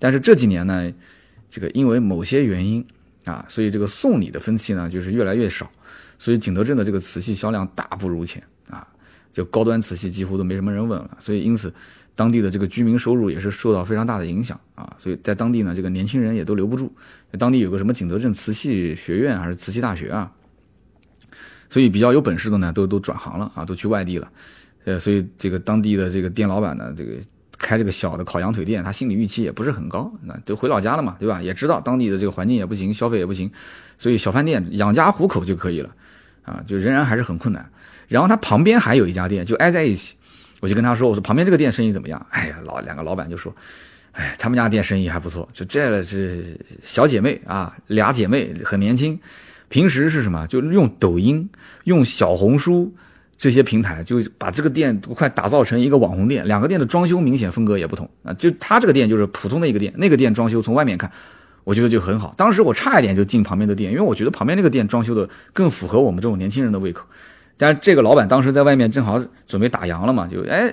[0.00, 0.92] 但是这几年呢，
[1.48, 2.84] 这个因为某些原因
[3.26, 5.70] 啊，所以这个送礼的风气呢就是越来越少，
[6.18, 8.88] 所以景德镇的这个瓷器销量大不如前啊，
[9.34, 11.18] 就高端瓷器几乎都没什么人问了。
[11.20, 11.70] 所以因此。
[12.18, 16.90] 当地的这个居民收入也是受到非常大的影响啊，所以在当地呢，这个年轻人也都留不住。
[17.38, 20.32] 当地有个什么景德镇瓷器学院还是瓷器大学啊，
[21.68, 24.32] 所以比较有本事的呢，都都转行了啊，都去外地了。
[24.86, 27.16] 呃，所以这个当地的这个店老板呢，这个
[27.58, 31.40] 开这个小的烤羊腿店，他心理预期也不是很高，那都回老家了嘛，对吧？
[31.40, 33.50] 也知道当地的这个环境也不行，消费也不行，
[33.98, 35.90] 所以小饭店养家糊口就可以了
[36.44, 37.68] 啊，就仍然还是很困难。
[38.08, 40.14] 然后他旁边还有一家店，就挨在一起。
[40.60, 43.54] 我就跟他说：“我说旁边这个店生意怎么样？”哎呀，老两个老板就说
[44.12, 45.46] ：“哎，他们家店生意还不错。
[45.52, 49.20] 就这个是小姐妹啊，俩姐妹很年轻，
[49.68, 50.46] 平时是什么？
[50.46, 51.46] 就用抖音、
[51.84, 52.92] 用小红书
[53.38, 56.46] 这些平台，就把这个店都快打造成一个网红店。
[56.46, 58.32] 两个店的装修明显风格也不同啊。
[58.34, 61.10] 就他这个店就是普通的一个店，那个店装修从外面看，
[61.64, 62.34] 我觉得就很好。
[62.36, 67.06] 当时我差一点就进旁边的店，因为我觉得旁边那个店装修的更符合我们这种年轻人的胃口。”
[67.58, 70.70] 但是这个老板当时在外面正好准备打烊了嘛，就哎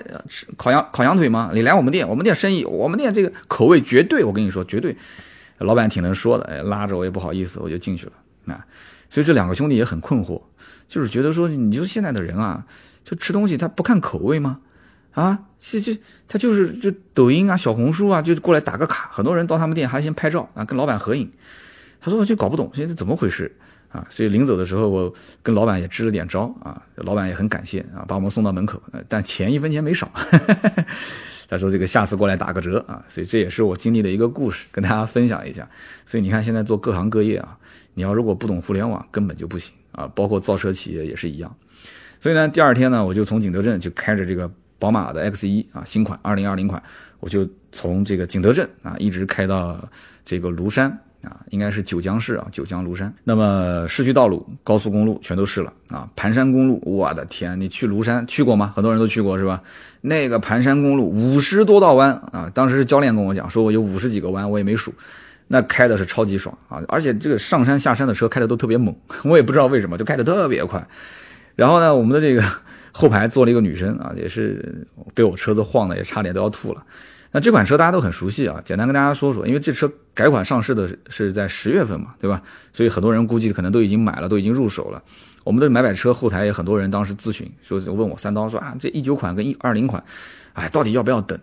[0.58, 1.50] 烤羊烤羊腿吗？
[1.54, 4.94] 你来我们店，我们店生意，我们店这个口味绝对，我跟你说绝对。
[5.60, 8.12] 老板挺能说的，哎，拉着我也不好意思，我就进去了
[8.54, 8.66] 啊。
[9.08, 10.42] 所以这两个兄弟也很困惑，
[10.88, 12.66] 就是觉得说，你就现在的人啊，
[13.04, 14.60] 就吃东西他不看口味吗？
[15.12, 21.30] 啊，这这他就是就抖音啊、小红书啊，就过来打个卡，很多人到他们店还先拍照啊，跟老板合影。
[22.00, 23.50] 他说我就搞不懂现在怎么回事。
[23.90, 30.10] 啊，所以临走的时候，我跟老板也支了点招啊，老板也很感谢啊，把我们送到门口，但钱一分钱没少。
[31.48, 35.68] 他说这个下次过来打个折啊，所以这也是我经历的一个故事，跟大家分享一下。
[36.04, 37.56] 所以你看现在做各行各业啊，
[37.94, 41.54] 你要如果不懂互联网，根本就不行啊，包括造车企业也是一样。
[42.20, 46.82] 所以呢，第二天呢，我就从景德镇就开着这个宝马的 X 一啊，新款二零二零款，
[47.20, 49.88] 我就从这个景德镇啊一直开到
[50.24, 50.98] 这个庐山。
[51.24, 53.10] 啊，应该是九江市啊，九江庐山。
[53.24, 56.06] 那么市区道路、高速公路全都是了啊。
[56.14, 58.70] 盘山公路，我的天，你去庐山去过吗？
[58.76, 59.62] 很多人都去过是吧？
[60.02, 64.92] 那个盘山公路五十多道弯啊，当时是教练跟我讲，说我有五十几个弯，我也没数。
[65.48, 70.86] 那开的是超级爽啊，而且这个上山下山的车开的都特别猛， 我也不知道为什么，就开的特别快。
[71.54, 72.42] 然后呢，我们的这个
[72.92, 76.82] 后排坐了一个女生啊，也是被我车子晃的，也差点都要吐了。
[77.30, 82.40] 那这款车大家都很熟悉啊，简单跟大家说说，因为这车改款上市的是在十月份嘛，对吧？
[82.72, 85.02] 所以很多人估计可能都已经买了，都已经入手了。
[85.42, 90.02] 我们的买买车后台也很多人当时咨询，说问我三刀说啊，这一九款跟一二零款，
[90.54, 91.38] 哎，到底要不要等？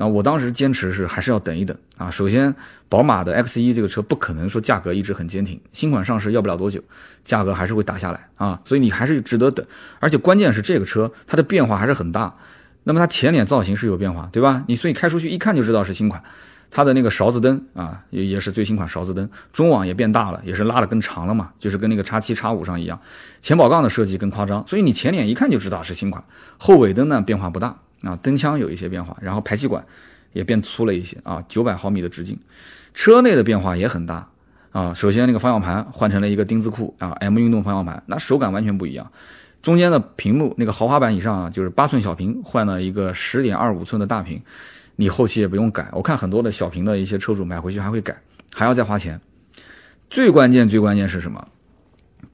[0.00, 2.08] 那我当时坚持是还是要等一等啊。
[2.08, 2.54] 首先，
[2.88, 6.80] 宝马的 X 一这个车不可能说价格一直很坚挺，新款上市要不了多久，
[7.24, 9.66] 价格还是会打下来啊，所以你还是值得等。
[9.98, 12.32] 而且关键是这个车它的变化还是很大。
[12.84, 14.62] 那么它前脸造型是有变化，对吧？
[14.68, 16.22] 你所以开出去一看就知道是新款，
[16.70, 22.98] 它的那个勺子灯啊，也也是最新款勺子灯，中网也变大了，也是拉的更长了嘛，就是跟那个叉七叉五上一样。
[23.40, 26.22] 前保杠的设计更夸张，所以你前脸一看就知道是新款。
[26.56, 29.84] 后尾灯呢变化不大啊，灯腔有一些变化，然后排气管
[30.32, 32.38] 也变粗了一些啊，九百毫米的直径。
[32.94, 34.28] 车内的变化也很大
[34.72, 39.10] 啊，首先那个方向盘换成了一个丁字裤啊，M 运动方向盘，那手感完全不一样。
[39.62, 44.40] 中间的屏幕那个豪华版以上啊，就是八寸小屏换了一个十点二五寸的大屏，
[44.96, 45.88] 你后期也不用改。
[45.92, 48.16] 我看很多的小屏的一些车主买回去还会改，
[48.52, 49.20] 还要再花钱。
[50.08, 51.46] 最关键最关键是什么？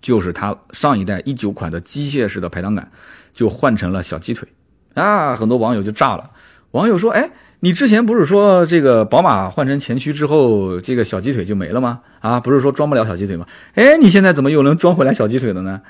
[0.01, 2.91] 就是它上一代一九款的机械式的排挡杆
[3.33, 4.47] 就换成了小鸡腿
[4.95, 5.37] 啊！
[5.37, 6.31] 很多网友就炸了，
[6.71, 7.31] 网友说：“哎，
[7.61, 12.01] 你之前不是说这个宝马换成前驱之后，这个小鸡腿就没了吗？
[12.21, 13.47] 啊，不是说装不了小鸡腿吗？
[13.75, 15.81] 哎，你现在怎么又能装回来小鸡腿了呢？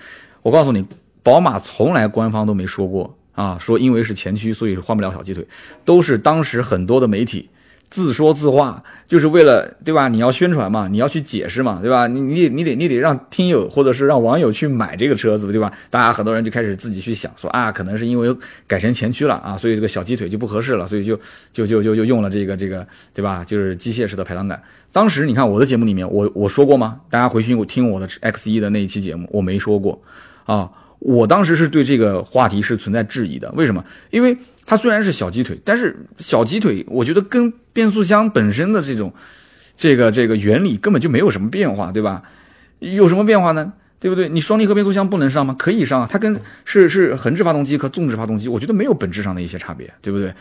[0.43, 0.85] 我告诉你。”
[1.25, 5.43] 宝马从来官方都没说过啊，说因为是前驱，所以换不了小鸡腿，
[5.83, 7.49] 都是当时很多的媒体
[7.95, 10.09] 自说自话，就是为了对吧？
[10.09, 12.09] 你要宣传嘛，你要去解释嘛，对吧？
[12.09, 15.73] 你你你得你得让听友或者是让网友去买这个车子，对吧？
[15.91, 21.17] 大家很多人就开始自己去想，说啊，可能是因为改成前驱了啊，所以这个小鸡腿就不合适了，所以就
[21.53, 23.45] 就就就就用了这个这个，对吧？
[23.45, 24.61] 就是机械式的排挡杆。
[24.91, 27.01] 当时你看我的节目里面，我我说过吗？
[27.09, 30.03] 大家回去我听我的 X 一的那一期节目，我没说过
[30.47, 30.69] 啊。
[31.01, 33.85] 我当时是对这个话题是存在质疑的，为什么？
[34.11, 34.35] 因为
[34.67, 39.13] 它虽然是小鸡腿，但是小鸡腿，我觉得跟变速箱本身的这种，
[39.77, 42.23] 这个这个原理根本就没有什么变化，对吧？
[42.81, 43.73] 有什么变化呢？
[44.01, 44.29] 对不对？
[44.29, 45.57] 你双离合变速箱不能上吗？
[45.59, 50.35] 可以上啊，它跟是是横置发动机和纵置发动机，我觉得没有本质上的一些差别，对不对？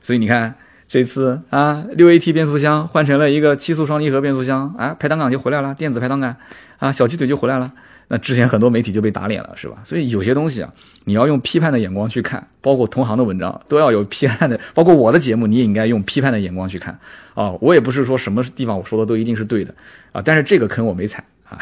[0.00, 0.54] 所以你看
[0.86, 6.36] 这次啊，六 AT 变速箱换成了一个七速双离合变速箱，啊，排挡杆就回来了，电子排挡杆
[6.78, 7.72] 啊，小鸡腿就回来了。
[8.10, 9.76] 那之前很多媒体就被打脸了，是吧？
[9.84, 10.72] 所以有些东西啊，
[11.04, 16.98] 你要用批判的眼光去看，包括同行的文章都要有批判的，包括我的节目，你也应该用批判的眼光去看
[17.34, 17.52] 啊。
[17.60, 19.74] 我也不是说什么地方我说的都一定是对的
[20.12, 21.58] 啊，但是这个坑我没踩啊。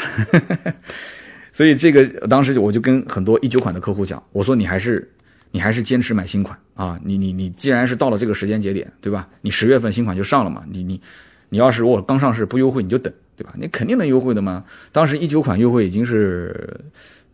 [1.52, 5.10] 所以这个当时我就跟很多一九款的客户讲，我说你还是
[5.50, 9.26] 你还是坚持买新款啊，你你你既然是到了这个时间节点，对吧？
[9.40, 11.00] 你十月份新款就上了嘛，你你
[11.48, 13.12] 你要是我刚上市不优惠，你就等。
[13.36, 13.52] 对吧？
[13.56, 14.64] 你肯定能优惠的嘛。
[14.90, 16.80] 当时一九款优惠已经是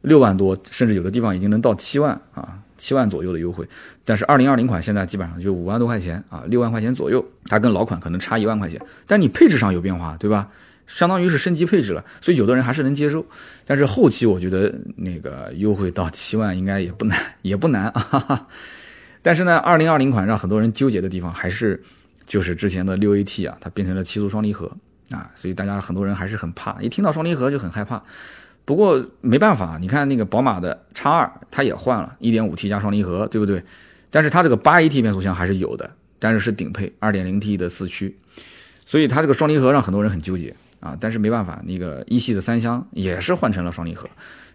[0.03, 3.67] 六万多，甚至有的地方已经能到七万啊，七万左右的优惠。
[4.05, 8.81] 但是二零二零款现在基本上就五万多块钱啊，六万块钱左右，它跟老款可能差一万块钱。
[9.07, 10.49] 但你配置上有变化，对吧？
[10.89, 13.25] 相当于是升级配置了，所以有的人还是能接受。
[13.65, 18.49] 但是后期我觉得那个优惠到七万应该也不难，也不难啊。
[19.23, 21.81] 但是呢，二零二零款让很多人纠结的地方还是
[22.27, 24.71] 就是之前的六 AT 啊，它变成了七速双离合。
[25.13, 28.03] 啊，所以大家很多人还是很怕，一听到双离合就很害怕。
[28.65, 33.63] 不过没办法，你看那个宝马的叉二，它也换了一点五 T 加双离合，对不对？
[34.11, 38.17] 但是它这个八 AT 变速箱还是有的，但是是顶配二点零 T 的四驱，
[38.87, 40.97] 所以它这个双离合让很多人很纠结啊。
[41.01, 44.09] 但是没办法，那个一系的三厢也是换成了双离合。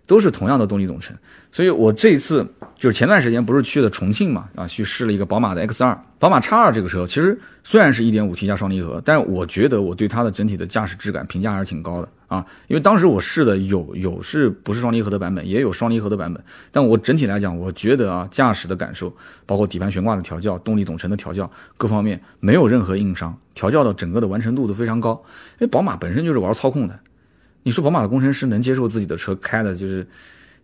[0.08, 1.14] 都是同样的动力总成，
[1.52, 16.42] 所以我这一次就是前段时间不是去了重庆嘛，啊，去试了一个宝马的 X 二，宝马 X 二这个车，其实虽然是一点五 T 加双离合，但我觉得我对它的整体的驾驶质感评价还是挺高的啊，因为当时我试的有有是不是双离合的版本，也有双离合的版本，
[16.72, 19.14] 但我整体来讲，我觉得啊，驾驶的感受，
[19.46, 25.22] 包括底盘悬挂的调教、动力总成的调教各方面没有任何硬伤，调教的整个的完成度都非常高，
[25.60, 26.98] 因为宝马本身就是玩操控的。
[27.68, 30.08] 你说宝马的工程师能接受自己的车开的，就是，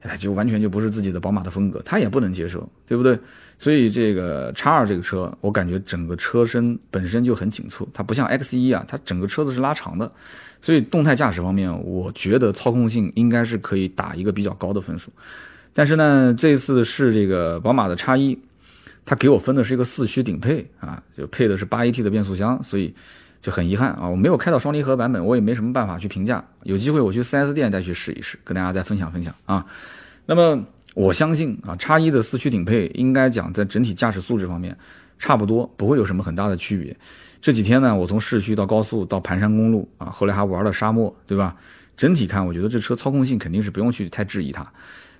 [0.04, 3.20] 哎，就完全就不是自己的宝马的风格，他也不能接受，对不对？
[3.60, 10.10] 所以这个叉二这个车，我感觉整个车身本身就很紧凑，它不像 X 一啊，它整个车子是拉长的，
[10.62, 15.12] 所以动态驾驶方面，我觉得操控性应该是可以打一个比较高的分数。
[15.74, 18.39] 但是呢，这次是这个宝马的叉一，
[19.04, 22.96] 它给我分的是一个四驱顶配啊，就配的是八 AT 的变速箱，所以。
[23.44, 26.42] 就很遗憾啊，我没有开到双离合版本，我也没什么办法去评价。
[26.64, 29.66] 有机会我去 4S 店再去试一试，跟大家再分享分享啊。
[30.26, 34.78] 那么我相信啊，叉一的四驱顶配应该讲在整体驾驶素质方面
[35.20, 36.96] 差不多，不会有什么很大的区别。
[37.42, 41.54] 这几天呢，我从市区到高速到盘山公路啊，后来还玩了沙漠，对吧？
[41.98, 44.66] 整体看，我觉得这车操控性肯定是不用去太质疑它。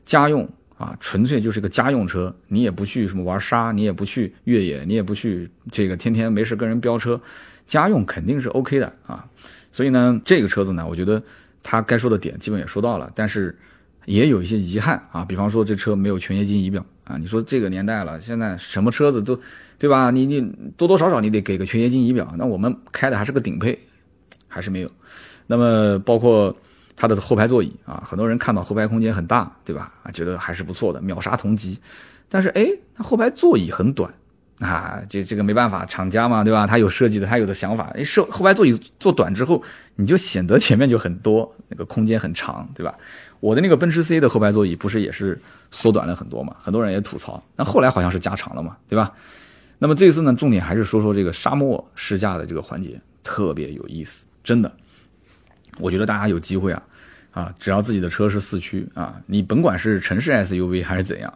[0.06, 7.20] 家用啊，纯粹就是个家用车，你也不去什么玩沙，你也不去越野，你也不去这个天天没事跟人飙车。
[7.66, 9.26] 家用肯定是 OK 的啊，
[9.72, 11.22] 所以呢，这个车子呢，我觉得
[11.62, 13.58] 它该说的点基本也说到了，但是
[14.06, 19.40] 也有一些遗憾啊，比方说这车没有全液晶仪表啊，你说这个年代了，现在什么车子都，
[19.80, 20.12] 对吧？
[20.12, 20.42] 你你
[20.78, 23.80] 多多少少你得给个全液晶仪表，那我们开的还是个顶配，
[24.48, 24.92] 还是没有。
[25.48, 26.56] 那么包括
[26.96, 29.94] 它的后排座椅啊，很多人看到后排空间很大，对吧？
[30.04, 31.80] 啊，觉得还是不错的，秒杀同级。
[32.30, 34.14] 但是哎，它后排座椅很短。
[34.64, 36.66] 啊，这这个没办法，厂家嘛，对吧？
[36.66, 37.92] 他有设计的，他有的想法。
[37.96, 39.62] 哎，设后排座椅做短之后，
[39.96, 42.96] 你就显得前面就很多，那个空间很长，对吧？
[43.40, 45.40] 我的那个奔驰 C 的后排座椅不是也是
[45.70, 46.56] 缩短了很多嘛？
[46.60, 47.44] 很多人也吐槽。
[47.56, 49.12] 那后来好像是加长了嘛，对吧？
[49.80, 54.72] 那么这次呢，重点还是说说这个沙漠试驾的这个环节，特别有意思，真的。
[55.80, 56.84] 我觉得大家有机会啊，
[57.32, 61.34] 啊，只要自己的车是四驱啊，你甭管是城市 SUV 还是怎样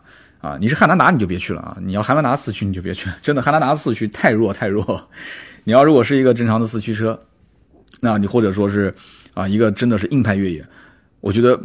[0.48, 5.10] 啊，你是汉兰达你就别去了啊，你要汉兰达四驱你就别去，真的汉兰达四驱太弱太弱。
[5.66, 7.20] 你要如果是一个正常的四驱车，
[8.00, 8.94] 那你或者说是
[9.34, 10.66] 啊一个真的是硬派越野，
[11.20, 11.60] 我觉得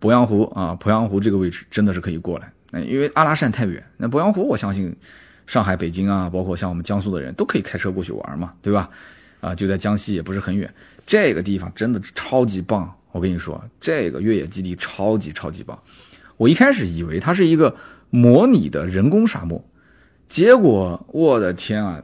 [0.00, 4.94] 鄱阳湖啊鄱阳湖这个位置真的是可以过来，那因为阿拉善太远，那鄱阳湖我相信
[5.48, 8.88] 上海、北京啊，包括像我们江苏的人都可以开车过去玩嘛，对吧？
[9.40, 10.72] 啊，就在江西也不是很远。
[11.04, 15.76] 这个地方真的超级棒，我跟你说，这个越野基地超级超级棒。
[16.36, 17.74] 我一开始以为它是一个
[18.10, 19.62] 模拟的人工沙漠，
[20.28, 22.02] 结果我的天啊，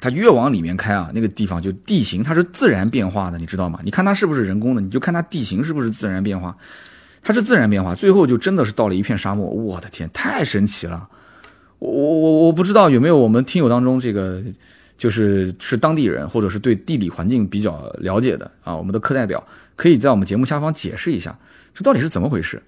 [0.00, 3.80] 它越往里面开啊，那个地方就地形它是自然变化的，你知道吗？
[3.82, 6.56] 你看它是不是人工的，你就看它地形是不是自然变化，
[7.22, 9.46] 它是自然变化，最后就真的是到了一片沙漠。
[9.46, 11.08] 我的天，太神奇了！
[11.78, 14.42] 我我我不知道有没有我们听友当中这个。
[15.00, 19.42] 就是是当地人，或者是对地理环境比较了解的啊，我们的课代表
[19.74, 21.34] 可以在我们节目下方解释一下，
[21.72, 22.62] 这到底是怎么回事？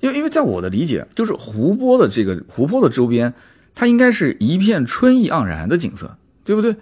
[0.00, 3.32] 因为因为在我的理解，就是湖泊的这个湖泊的周边，
[3.74, 6.76] 它应该是一片春意盎然的景色，对不对？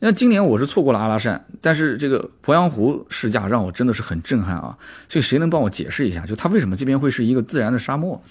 [0.00, 4.76] 那今年我是错过了阿拉善，但是这个鄱阳湖试驾让我真的是很震撼啊！
[5.08, 8.22] 所以谁能帮我解释一下，就它为什么这边会是一个自然的沙漠？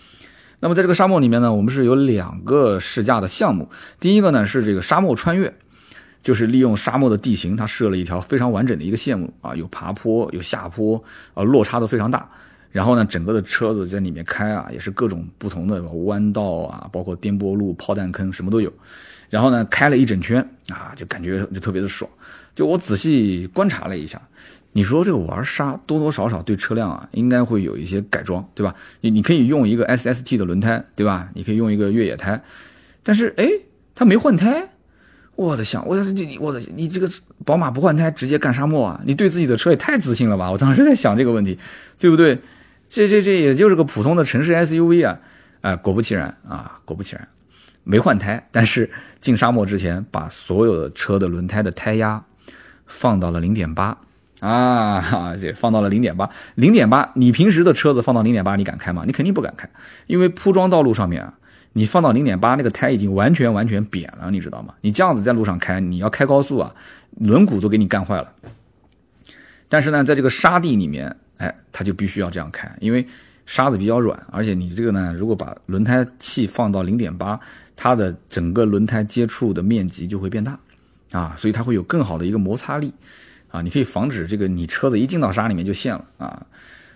[0.60, 5.54] 那么在这个沙漠里面呢，我们是有两个试驾的项目，第一个呢是这个沙漠穿越。
[6.22, 11.04] 就是利用沙漠的地形，它设了一条非常完整的一个线路啊，有爬坡，有下坡，
[11.34, 12.30] 啊，落差都非常大。
[12.74, 18.74] 然后呢，整个的车子在里面开啊，也是各种不同的弯道啊，包括颠簸路、炮弹坑，什么都有。
[19.30, 22.10] 然后呢，开了一整圈啊，就感觉就特别的爽。
[22.56, 24.20] 就我仔细观察了一下，
[24.72, 28.74] 你说这个玩沙多多少少对车辆啊，应该会有一些改装，对吧？
[29.02, 31.30] 你你可以用一个 SST 的轮胎，对吧？
[31.36, 32.42] 你可以用一个越野胎，
[33.04, 33.48] 但是哎，
[33.94, 34.70] 它没换胎。
[35.36, 37.10] 我的想，我的你，我的你这个
[37.44, 39.02] 宝马不换胎直接干沙漠啊？
[39.06, 40.52] 你对自己的车也太自信了吧？
[40.52, 41.58] 我当时在想这个问题，
[42.00, 42.40] 对不对？
[42.94, 45.18] 这这这也就是个普通的城市 SUV 啊！
[45.62, 47.28] 哎，果不其然啊，果不其然，
[47.84, 52.24] 没换胎，但是进沙漠之前把所有的车的轮胎的胎压
[52.86, 53.98] 放到了零点八
[54.42, 59.02] 啊，这放到了零点八，零点八，你平时的车子放到零点八，你敢开吗？
[59.08, 59.68] 你肯定不敢开，
[60.06, 61.34] 因为铺装道路上面啊。
[61.76, 64.76] 你放到零点八，那个胎已经完全完全扁了，你知道吗？
[64.82, 66.76] 你这样子在路上开，你要开高速啊，
[67.18, 68.32] 轮毂都给你干坏了。
[69.74, 73.04] 但是呢，在这个沙地里面，哎，它就必须要这样开，因为
[73.48, 77.40] 沙子比较软，而且你这个呢，如果把轮胎气放到零点八，
[77.76, 80.60] 它的整个轮胎接触的面积就会变大
[81.12, 82.94] 啊，所以它会有更好的一个摩擦力
[83.50, 86.46] 啊，你可以防止这个你车子一进到沙里面就陷了啊。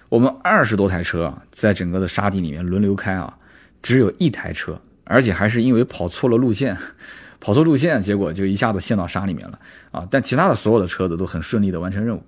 [0.09, 3.35] 我们二十多台车啊，在整个的沙地里面轮流开啊。
[3.81, 6.77] 只有一台车，而且还是因为跑错了路线，
[7.41, 9.59] 跑错路线，结果就一下子陷到沙里面了
[9.89, 10.07] 啊！
[10.11, 12.21] 但其他的所有的车子都很顺利的完成任务。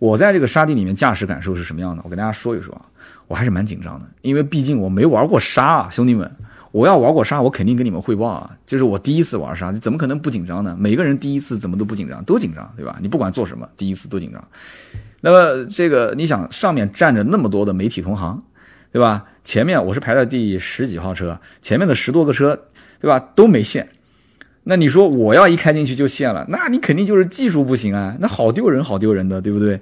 [0.00, 2.02] 我在这个沙地里面驾驶感受是什么样的？
[2.04, 2.82] 我跟大家说一说啊，
[3.28, 6.28] 我还是蛮紧张的，因为毕竟我没玩过沙啊，兄弟们，
[6.72, 8.50] 我要玩过沙，我肯定跟你们汇报啊。
[8.66, 10.76] 就是我第一次玩沙，怎么可能不紧张呢？
[10.76, 12.98] 每个人第一次怎么都不紧张，都紧张，对吧？
[13.00, 14.42] 你不管做什么，第一次都紧张。
[15.20, 18.42] 那么这个，你想上面站着那么多的媒体同行。
[18.92, 19.24] 对吧？
[19.44, 22.60] 前面我是排在第十几号车，前面的十多个车，
[22.98, 23.20] 对吧？
[23.36, 23.88] 都没陷。
[24.64, 29.80] 那你说我要一开进去就陷了，那你肯定就是技术不行啊，那好丢人，好丢人的，对不对？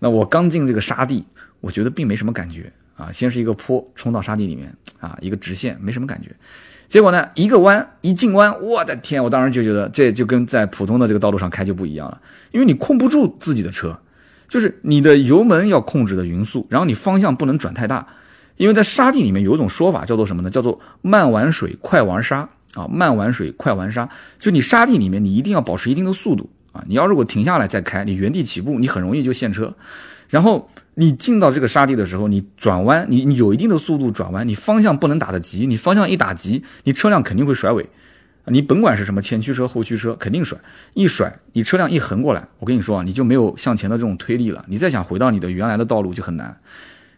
[0.00, 1.24] 那我刚进这个沙地，
[1.60, 3.10] 我觉得并没什么感觉啊。
[3.12, 6.30] 先是一个坡冲到沙地里面啊，一个直线没什么感觉。
[6.88, 9.22] 结果呢，一个弯一进弯，我的天！
[9.22, 13.98] 我当时就觉得这就跟在普通的这个道路上开就不一样了，因为你控不住自己的车，
[14.48, 18.06] 就是你的油门要控制的匀速，然后你方向不能转太大。
[18.56, 20.50] 因为在沙地里面有一种说法叫做什么呢？
[20.50, 22.48] 叫做慢玩水，快玩沙
[22.78, 22.86] 啊！
[22.88, 24.08] 慢玩水，快玩沙。
[24.38, 26.84] 就你沙地里面，你一定要保持一定的速度啊！
[26.86, 29.74] 你要如果停下来再开，你原地起步，你很容易就陷车。
[30.28, 37.88] 然后你进到这个沙地的时候，你转弯，你你有一定的速度转弯，你方向不能打得急，你方向一打急，你车辆肯定会甩尾。
[38.50, 40.58] 你甭管是什么前驱车、后驱车，肯定甩。
[40.94, 44.64] 一甩，你车辆一横过来，我跟你说啊，你就没有向前的这种推力了。
[44.68, 46.58] 你再想回到你的原来的道路就很难。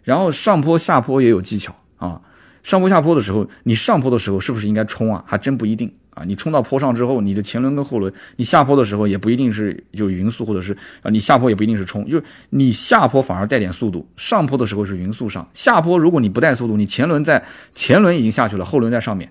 [0.03, 2.21] 然后上坡下坡也有技巧啊，
[2.63, 5.25] 上坡下坡的时候，你上坡的时候是不是应该冲啊？
[5.27, 6.23] 还真不一定啊。
[6.25, 17.43] 你冲到坡上之后，你的前轮跟后轮，你下坡的时候也不一定是就匀速，或者是啊，你下坡也不一定是冲，就是你下坡反而带点速度，上坡的时候是匀速上，下坡如果你不带速度，你前轮在
[17.75, 19.31] 前轮已经下去了，后轮在上面，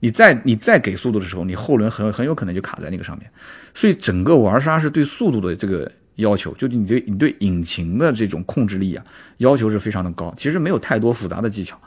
[0.00, 3.30] 你再你再给速度的时候，你后轮很很有可能就卡在那个上面。
[3.74, 9.04] 所以整个玩沙是对速度的这个要求，就你对你对引擎的这种控制力啊，
[9.38, 10.32] 要求是非常的高。
[10.36, 11.78] 其实没有太多复杂的技巧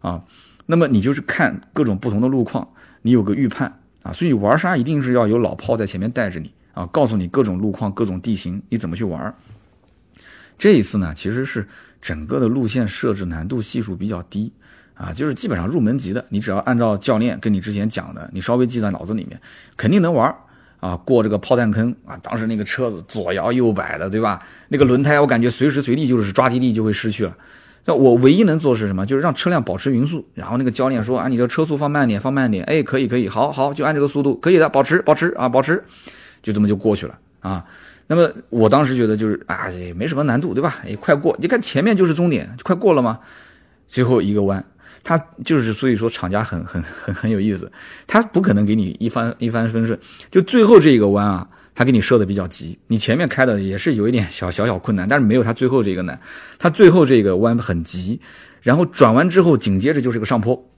[0.00, 0.22] 啊。
[0.66, 2.68] 那么你就是看各种不同的路况，
[3.02, 4.12] 你有个预判啊。
[4.12, 9.34] 所以玩沙一定是要有老炮在前面带着你啊，告诉你各种路况、各种地形你怎么去玩。
[10.58, 11.66] 这一次呢，其实是
[12.00, 14.52] 整个的路线设置难度系数比较低。
[14.94, 19.40] 啊，就是基本上入门级的，你只要按照教练跟你之前讲的，你稍微记在脑子里面，
[19.74, 20.36] 肯定能玩
[20.78, 20.94] 啊。
[20.94, 24.42] 过这个炮弹坑啊，当时那个车子左摇右摆的，对吧？
[24.68, 27.34] 那个轮胎我感觉随时随地就是抓地力就会失去了。
[27.84, 29.06] 那我唯一能做是什么？
[29.06, 30.24] 就是让车辆保持匀速。
[30.34, 32.62] 然后那个教练说啊，你的车速放慢点，放慢点。
[32.64, 35.82] 哎，可以可以，好好就按这个速度，可以的，保持保持啊，保持，
[36.42, 37.64] 就这么就过去了啊。
[38.06, 40.78] 那么我当时觉得就是啊，也没什么难度，对吧？
[40.86, 43.18] 也快过，你看前面就是终点，就快过了吗？
[43.88, 44.64] 最后一个弯。
[45.02, 45.16] 他
[45.46, 47.72] 就是，所以说厂家很很很很有意思，
[48.06, 49.98] 他不可能给你一帆一帆风顺，
[50.30, 56.20] 就最后这一个弯啊，他给你设的比较急，你前面开的也是有一点小小小困难，但是没有他最后这个难，
[56.58, 58.20] 他最后这个弯很急，
[58.62, 60.68] 然后转弯之后紧接着就是个上坡，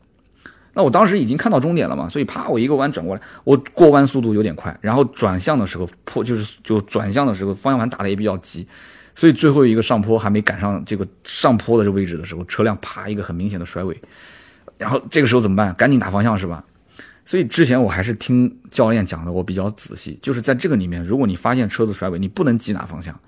[0.74, 8.66] 那我当时已经看到终点了嘛，所以啪我一个弯转过来，我过弯速度有点快，然后转向的时候坡就是就转向的时候方向盘打的也比较急。
[9.14, 14.00] 所以最后一个上坡还没赶上这个上坡的这位置的时候，车辆啪一个很明显的甩尾，
[14.78, 15.74] 然后这个时候怎么办？
[15.74, 16.64] 赶紧打方向是吧？
[17.24, 23.18] 所以之前我还是听教练讲的，我比较仔细，就是在这个里面，如果你发现车子甩尾，你不能急打方向，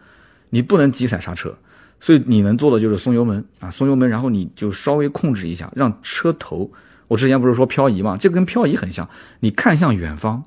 [0.51, 1.57] 你不能急踩刹车，
[2.01, 6.71] 所以你能做的就是松油门啊，松油门，然后你就稍微控制一下，让车头，
[7.09, 9.09] 我之前不是说漂移嘛，这跟漂移很像，
[9.41, 10.45] 你看向远方，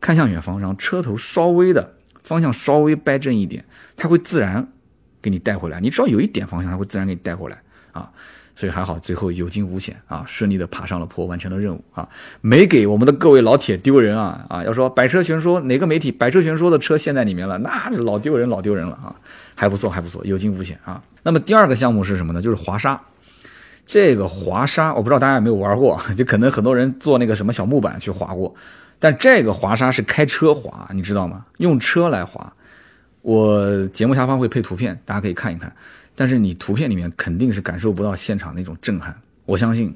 [0.00, 3.64] 看向远方，然后车头稍微的方向稍微掰正一点，
[3.96, 4.68] 它会自然。
[5.22, 7.62] 给你带回来，你只要有一点方向，它会自然给你带回来。
[7.92, 8.12] 啊，
[8.56, 12.08] 所以还好，最后有惊无险啊，顺利的爬上了坡，完成了任务啊，
[12.40, 14.62] 没给我们的各位老铁丢人啊啊！
[14.62, 19.14] 要说百车全说哪个媒体百车全说的车陷在里面了，那是老丢人老丢人了啊，
[19.54, 21.02] 还不错还不错，有惊无险啊。
[21.22, 22.40] 那么第二个项目是什么呢？
[22.40, 23.00] 就是滑沙，
[23.86, 28.54] 这个滑沙我不知道大家有没有玩过， 就可能很多人坐那个什么小木板去滑过，
[29.00, 31.44] 但这个滑沙是开车滑，你知道吗？
[31.58, 32.52] 用车来滑。
[33.22, 35.74] 我节目下方会配图片，大家可以看一看。
[36.14, 39.14] 但是你图片里面肯定是感受不到现场那种震撼。
[39.44, 39.94] 我相信，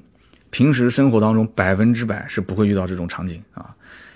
[0.50, 3.74] 平时生活当中百分之百是不会遇到这种场景啊。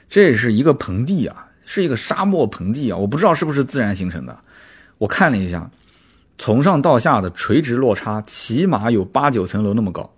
[0.09, 4.39] 这是一个盆地啊，是一个沙漠盆地啊，我不知道是不是自然形成的。
[4.99, 5.71] 我看了一下，
[6.37, 10.13] 从上到下的垂直落差起码有八九层楼那么高。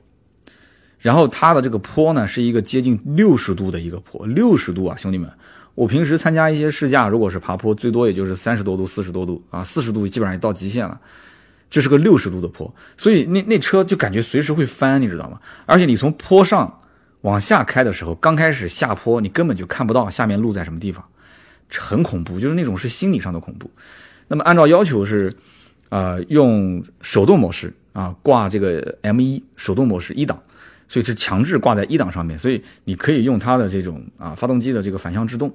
[0.99, 5.31] 然后它的这个坡呢，是一个接近六十度的一个坡，六十度啊，兄弟们。
[5.75, 10.99] 我平时参加一些试驾，如果是爬坡，最多也就是三十多度、四十多度啊，四十度基本上也到极限了。
[11.75, 15.41] 这是个六十度的坡，所以那那车就感觉随时会翻，你知道吗？
[15.67, 16.81] 而且你从坡上
[17.23, 21.05] 往下开的时候，刚开始下坡，你根本就看不到下面路在什么地方，
[21.77, 23.69] 很恐怖，就是那种是心理上的恐怖。
[24.29, 25.35] 那么按照要求是，
[25.89, 30.41] 呃，用手动模式啊，挂这个 M 一手动模式一档。
[30.87, 35.53] 所以是强制挂在一档上面，所以你可以用它的这种啊发动机的这个反向制动，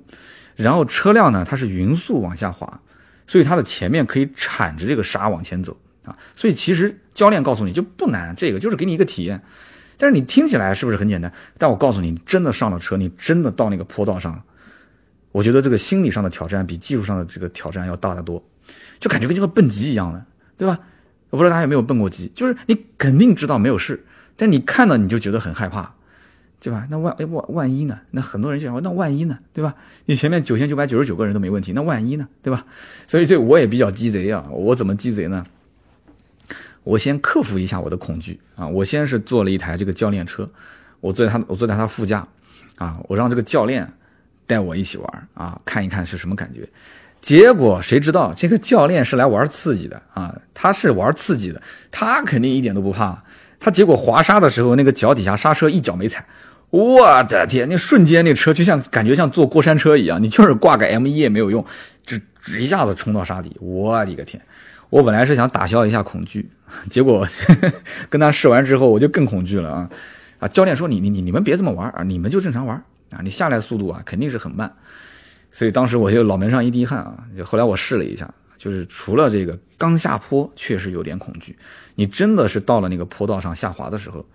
[0.55, 2.81] 然后车辆呢它是匀速往下滑，
[3.27, 6.17] 所以它的前面可以铲着这个沙往前走啊。
[6.35, 9.41] 所以其实教练告诉你就不难，这个就是给你一个体验。
[9.97, 11.31] 但是你听起来是不是很简单？
[11.57, 14.41] 但我告诉你，真的上了车，你真的到那个坡道上，
[15.31, 18.41] 我觉得这个心理上的挑战比技术上的这个挑战要大得多，
[18.99, 20.25] 就感觉跟这个蹦极一样的，
[20.55, 20.79] 对吧？
[21.31, 24.05] 我不知道大家有没有蹦过极，就是你肯定知道没有事。
[24.35, 25.93] 但你看到你就觉得很害怕，
[26.61, 26.87] 对吧？
[26.89, 27.99] 那万万万一呢？
[28.11, 29.37] 那很多人就想，那万一呢？
[29.51, 29.75] 对吧？
[30.05, 32.25] 你前面九千九百九十九个人都没问题，那万一呢？
[32.41, 32.65] 对吧？
[33.05, 34.47] 所以这我也比较鸡贼啊！
[34.49, 35.45] 我怎么鸡贼呢？
[36.89, 38.67] 我先克服一下我的恐惧啊！
[38.67, 40.49] 我先是坐了一台这个教练车，
[40.99, 42.27] 我坐在他，我坐在他副驾
[42.77, 43.87] 啊，我让这个教练
[44.47, 46.67] 带我一起玩啊，看一看是什么感觉。
[47.21, 50.35] 结果谁知道这个教练是来玩刺激的啊？
[50.53, 51.61] 他是玩刺激的，
[51.91, 53.23] 他肯定一点都不怕。
[53.59, 56.25] 他结果滑沙的时候，那个脚底下刹车一脚没踩，
[56.71, 57.69] 我的天！
[57.69, 61.63] 那瞬间那车就像感觉像坐过山车一样，你就是挂个 M 一也没有用，
[62.03, 64.41] 只只一下子冲到沙底，我的个天！
[64.89, 66.49] 我本来是想打消一下恐惧，
[66.89, 67.27] 结果
[68.09, 69.89] 跟他试完之后，我就更恐惧了啊！
[70.39, 72.75] 啊，教练说你你你你们别这么玩啊，你们就正常玩
[73.11, 74.73] 啊，你下来速度啊肯定是很慢，
[75.51, 78.31] 所以当时我就脑门上一滴汗啊，就后来我试了一下。
[78.57, 81.55] 就是除了这个刚下坡确实有点恐惧，
[81.95, 84.25] 你真的是到了那个坡道上下滑的时候，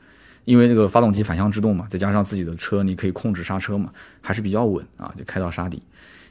[0.47, 3.91] 因为那个发动机反向制动嘛，再加上自己的车你可以控制刹车嘛，
[4.23, 5.83] 还是比较稳啊，就开到沙底。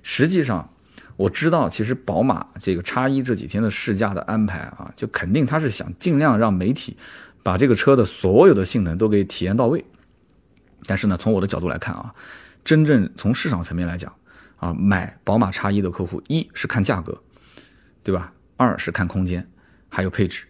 [0.01, 0.67] 实际上
[1.15, 6.97] 我知道，其实宝马这个叉一这几天的试驾的安排啊，就肯定他是想尽量让媒体
[7.43, 9.83] 把这个车的所有的性能都给体验到位
[10.85, 12.13] 但是呢，从我的角度来看啊，
[12.63, 14.13] 真正从市场层面来讲
[14.57, 17.21] 啊，买宝马叉一的客户，一是看价格，
[18.03, 18.33] 对吧？
[18.57, 19.47] 二是看空间，
[19.89, 20.45] 还有配置。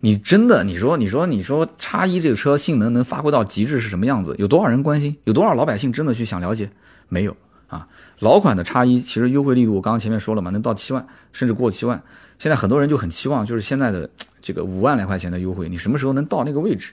[0.00, 4.34] 你真的，你说，你说，你说叉一这个车性能能发挥到极致是什么样子？
[4.38, 5.16] 有多少人关心？
[5.24, 6.70] 有多少老百姓真的去想了解？
[7.08, 7.36] 没有
[7.68, 7.86] 啊。
[8.18, 12.02] 老款的叉一其实优惠力度，我刚刚前面说了嘛，能到七万，甚至过七万。
[12.38, 14.08] 现在很多人就很期望，就是现在的
[14.42, 16.92] 这个五万来块钱的优惠，你什么时候能到那个位置，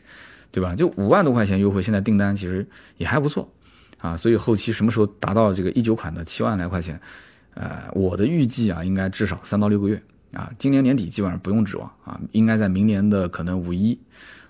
[0.52, 0.76] 对吧？
[0.76, 2.66] 就五万多块钱优惠，现在订单其实
[2.98, 3.52] 也还不错
[4.00, 4.16] 啊。
[4.16, 7.00] 所以后期什么时候达到这个一九款的七万来块钱？
[7.54, 10.02] 呃，我的预计啊，应该至少三到六个月。
[10.34, 13.98] 啊，今年年底基本上不用指望啊，应该在明年的可能五一、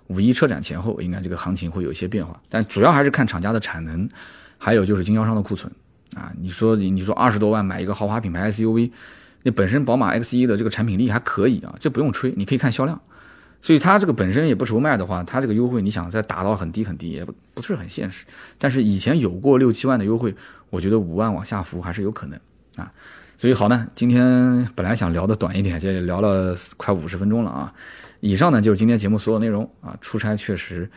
[0.07, 2.41] 五一车展前后，应该这个行情会有一些变化。
[2.49, 4.09] 但主要还是看厂家的产能，
[4.57, 5.71] 还有就是经销商的库存
[6.15, 6.31] 啊。
[6.41, 8.89] 你说你你说二十多万买一个豪华品牌 SUV，
[9.43, 12.99] 那本身宝马 X1 的这个产品力还可以啊，这不用吹，你可以看销量。
[13.61, 18.25] 所以它这个本身也不愁卖的话，它这个优惠你想再打到很低很低也不不是很现实。
[18.59, 20.35] 但是以前有过六七万的优惠，
[20.69, 22.39] 我觉得五万往下浮还是有可能
[22.75, 22.91] 啊。
[23.37, 27.73] 所以好呢，今天本来想聊的短一点，这聊了快五十分钟了啊。
[28.19, 29.97] 以上呢就是今天节目所有内容啊。
[29.99, 30.87] 出差确实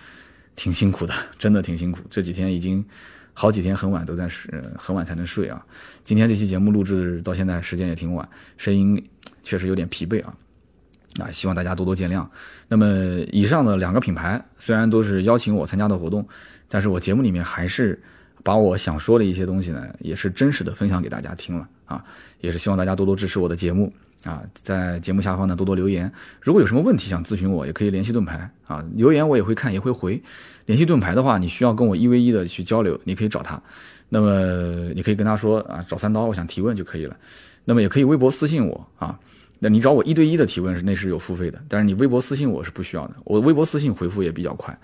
[0.55, 2.01] 挺辛苦的，真的挺辛苦。
[2.11, 2.85] 这几天已经
[3.39, 5.64] 好几天很晚都在睡，很晚才能睡啊。
[6.03, 9.01] 今天这期节目录制到现在时间也挺晚，声音
[9.45, 10.34] 确实有点疲惫啊。
[11.20, 12.26] 啊，希望大家多多见谅。
[12.66, 12.84] 那么
[13.30, 16.26] 以上的两个品牌虽然都是邀请我参加的活动，
[16.68, 17.97] 但是我节目里面还是
[18.43, 21.68] 把我想说的一些东西呢，也是真实的分享给大家听了。
[21.84, 22.05] 啊，
[22.41, 23.93] 也是希望大家多多支持我的节目
[24.25, 26.11] 啊，在节目下方呢多多留言。
[26.41, 30.21] 如果有什么问题想咨询我，也可以联系盾牌啊，留言我也会看，也会回。
[30.66, 33.61] 联系盾牌的话，你需要跟我一 v 一的去交流，你可以找他。
[34.09, 37.16] 那么你可以跟他说啊，找三刀，我想提问就可以了。
[37.64, 39.19] 那么也可以微博私信我啊，
[39.59, 44.77] 那你找我一对一的提问是那是有付费的，但是你微博私信我是不需要的，我微博私信回复也比较快。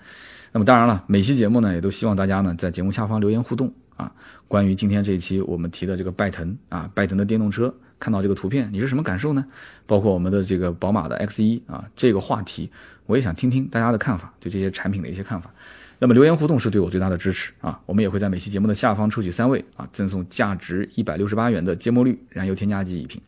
[0.51, 3.71] 那么当然了，每期节目呢也都希望大家呢在节目下方留言互动。
[3.97, 4.11] 啊，
[4.49, 9.45] 关于今天这一期我们提的这个拜腾啊，拜腾的电动车，看到这个图片你是什么感受呢？
[9.85, 12.69] 包括我们的这个宝马的 X1 啊，这个话题
[13.05, 15.49] 我也想听听大家的看法，对这些产品的一些看法。
[15.97, 23.21] 那么留言互动是对我最大的支持啊，我们也会在每期节目的下方抽取三位啊，赠送价值一百六十八元的芥末绿燃油添加剂一瓶。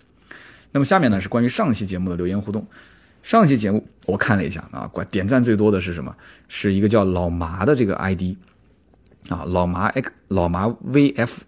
[0.71, 2.67] 那么下面呢是关于上期节目的留言互动，
[3.23, 6.13] 上期节目我看了一下啊，关点赞最多的是什么？
[6.47, 8.35] 是一个叫老麻的这个 ID。
[9.29, 11.39] 啊，老麻 X 老麻 VF，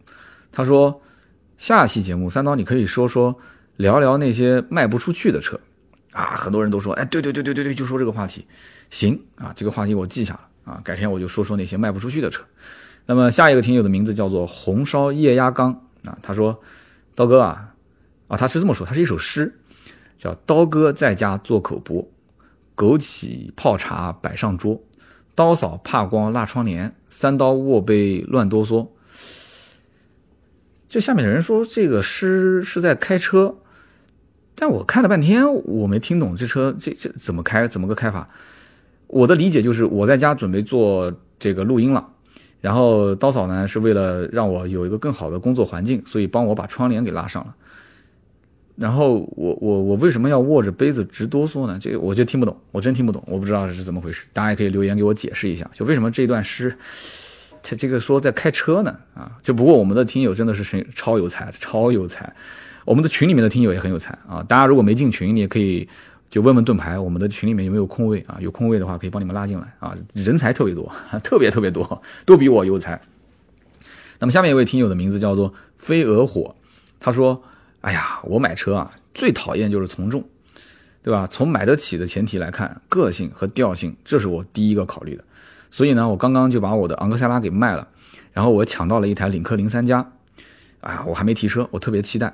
[0.51, 1.01] 他说
[1.59, 3.35] 下期节目三刀你可以说说
[3.75, 5.59] 聊聊那些卖不出去的车
[6.13, 8.45] 啊，很多人都说，哎，对对对对对对，就说这个话题，
[8.89, 12.41] 行啊，这个话题我记下了啊，改天我就说说那些卖不出去的车。
[13.05, 15.71] 那么下一个听友的名字叫做红烧液压缸
[16.05, 16.59] 啊，他说
[17.13, 17.75] 刀哥啊
[18.29, 19.59] 啊，他是这么说，他是一首诗，
[20.17, 22.07] 叫刀哥在家做口播，
[22.75, 24.81] 枸杞泡茶摆上桌。
[25.35, 28.87] 刀嫂怕光拉窗帘，三刀握杯乱哆嗦。
[30.89, 33.55] 这下面的人说这个诗是在开车，
[34.55, 38.27] 但我看了半天，我没听懂这车这这怎么开，怎么个开法？
[39.05, 42.09] 我的理解就是我在家准备做这个录音了，
[42.59, 47.55] 然后刀嫂呢是为了让我有一个更好的工作环境，所以帮我把窗帘给拉上了。
[48.75, 51.77] 然后我我我为什么要握着杯子直哆嗦呢？
[51.79, 54.25] 这个我就听不懂，我真听不懂，我不知道是怎么回事。
[54.33, 56.75] 大家也可以留言给我解释一下，就为什么这段诗，
[57.69, 58.97] 他这个说在开车呢？
[59.13, 62.33] 啊，就不过我们的听友真的是神超有才，超有才。
[62.85, 64.43] 我们的群里面的听友也很有才啊。
[64.47, 65.87] 大家如果没进群，你也可以
[66.29, 68.37] 就问问盾牌，我们的群里面有没有空位啊？
[68.39, 69.95] 有空位的话可以帮你们拉进来啊。
[70.13, 70.91] 人才特别多，
[71.23, 72.99] 特别特别多，都比我有才。
[74.19, 76.55] 那么下面一位听友的名字叫做飞蛾火，
[76.99, 77.43] 他说。
[77.81, 80.21] 哎呀，我买车啊，最讨厌就是从众，
[81.01, 81.25] 对吧？
[81.31, 85.23] 从买得起的前提来看，个性和调性，这是我第一个考虑的。
[85.71, 87.87] 所以呢，我刚刚就把我的昂克赛拉给卖了，
[88.33, 90.11] 然后我抢到了一台领克零三加。
[90.81, 92.33] 啊，我还没提车，我特别期待。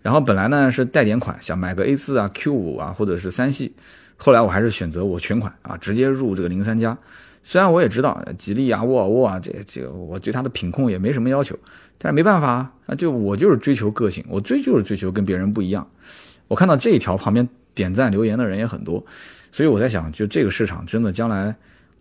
[0.00, 3.74] 然后本来呢是贷点款，想买个 A 四啊、Q 五啊，或者是三系。
[4.16, 6.96] 后来我还是选择我全款啊，直接入这个零三加。
[7.42, 11.58] 虽然我也知道吉利啊、沃尔沃啊，这这个我对它的品控也没什么要求。
[11.98, 15.86] 但是没办法啊，就我就是追求个性，我追就是追求跟别人不一样。
[16.46, 19.04] 我看到这一条旁边点赞留言的人也很多，
[19.50, 21.54] 所以我在想，就这个市场真的将来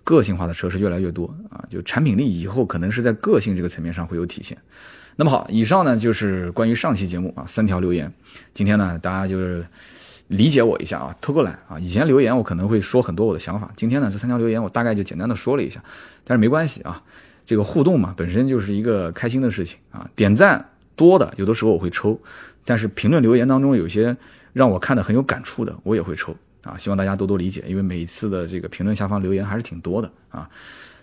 [0.04, 4.58] 个性化的车是越来越多啊，就产品力以后可能是在个性这个层面上会有体现。
[5.16, 8.12] 那么好，以上呢就是关于上期节目啊三条留言。
[8.54, 9.66] 今天呢大家就是
[10.28, 11.78] 理解我一下啊，偷过来啊。
[11.80, 15.84] 以前留言我可能会说很多我的想法，今天呢这三条留言我大概就简单的说了一下，
[16.24, 17.04] 但是没关系啊。
[17.46, 20.08] 这个互动嘛，本身就是一个开心的事情啊。
[20.16, 22.20] 点赞多的，有的时候我会抽，
[22.64, 24.16] 但是评论留言当中有些
[24.54, 26.78] 让我看的很有感触的，我也会抽啊。
[26.78, 30.50] 希望大家多多理解，因为每次的这个评论下方留言还是挺多的啊。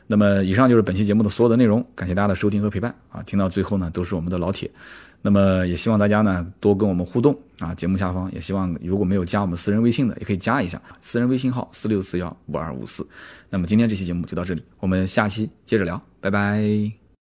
[0.06, 3.20] 那么以上就是本期节目的所有的内容，感谢大家的收听和陪伴啊！
[3.24, 4.70] 听到最后呢，都是我们的老铁。
[5.20, 7.74] 那么也希望大家呢多跟我们互动啊！
[7.74, 13.04] 节目下方也希望如果没有加我们私人微信的，也可以加一下私人微信号四六四幺五二五四。
[13.50, 17.05] 那么今天这期节目就到这里，我们下期接着聊，拜拜。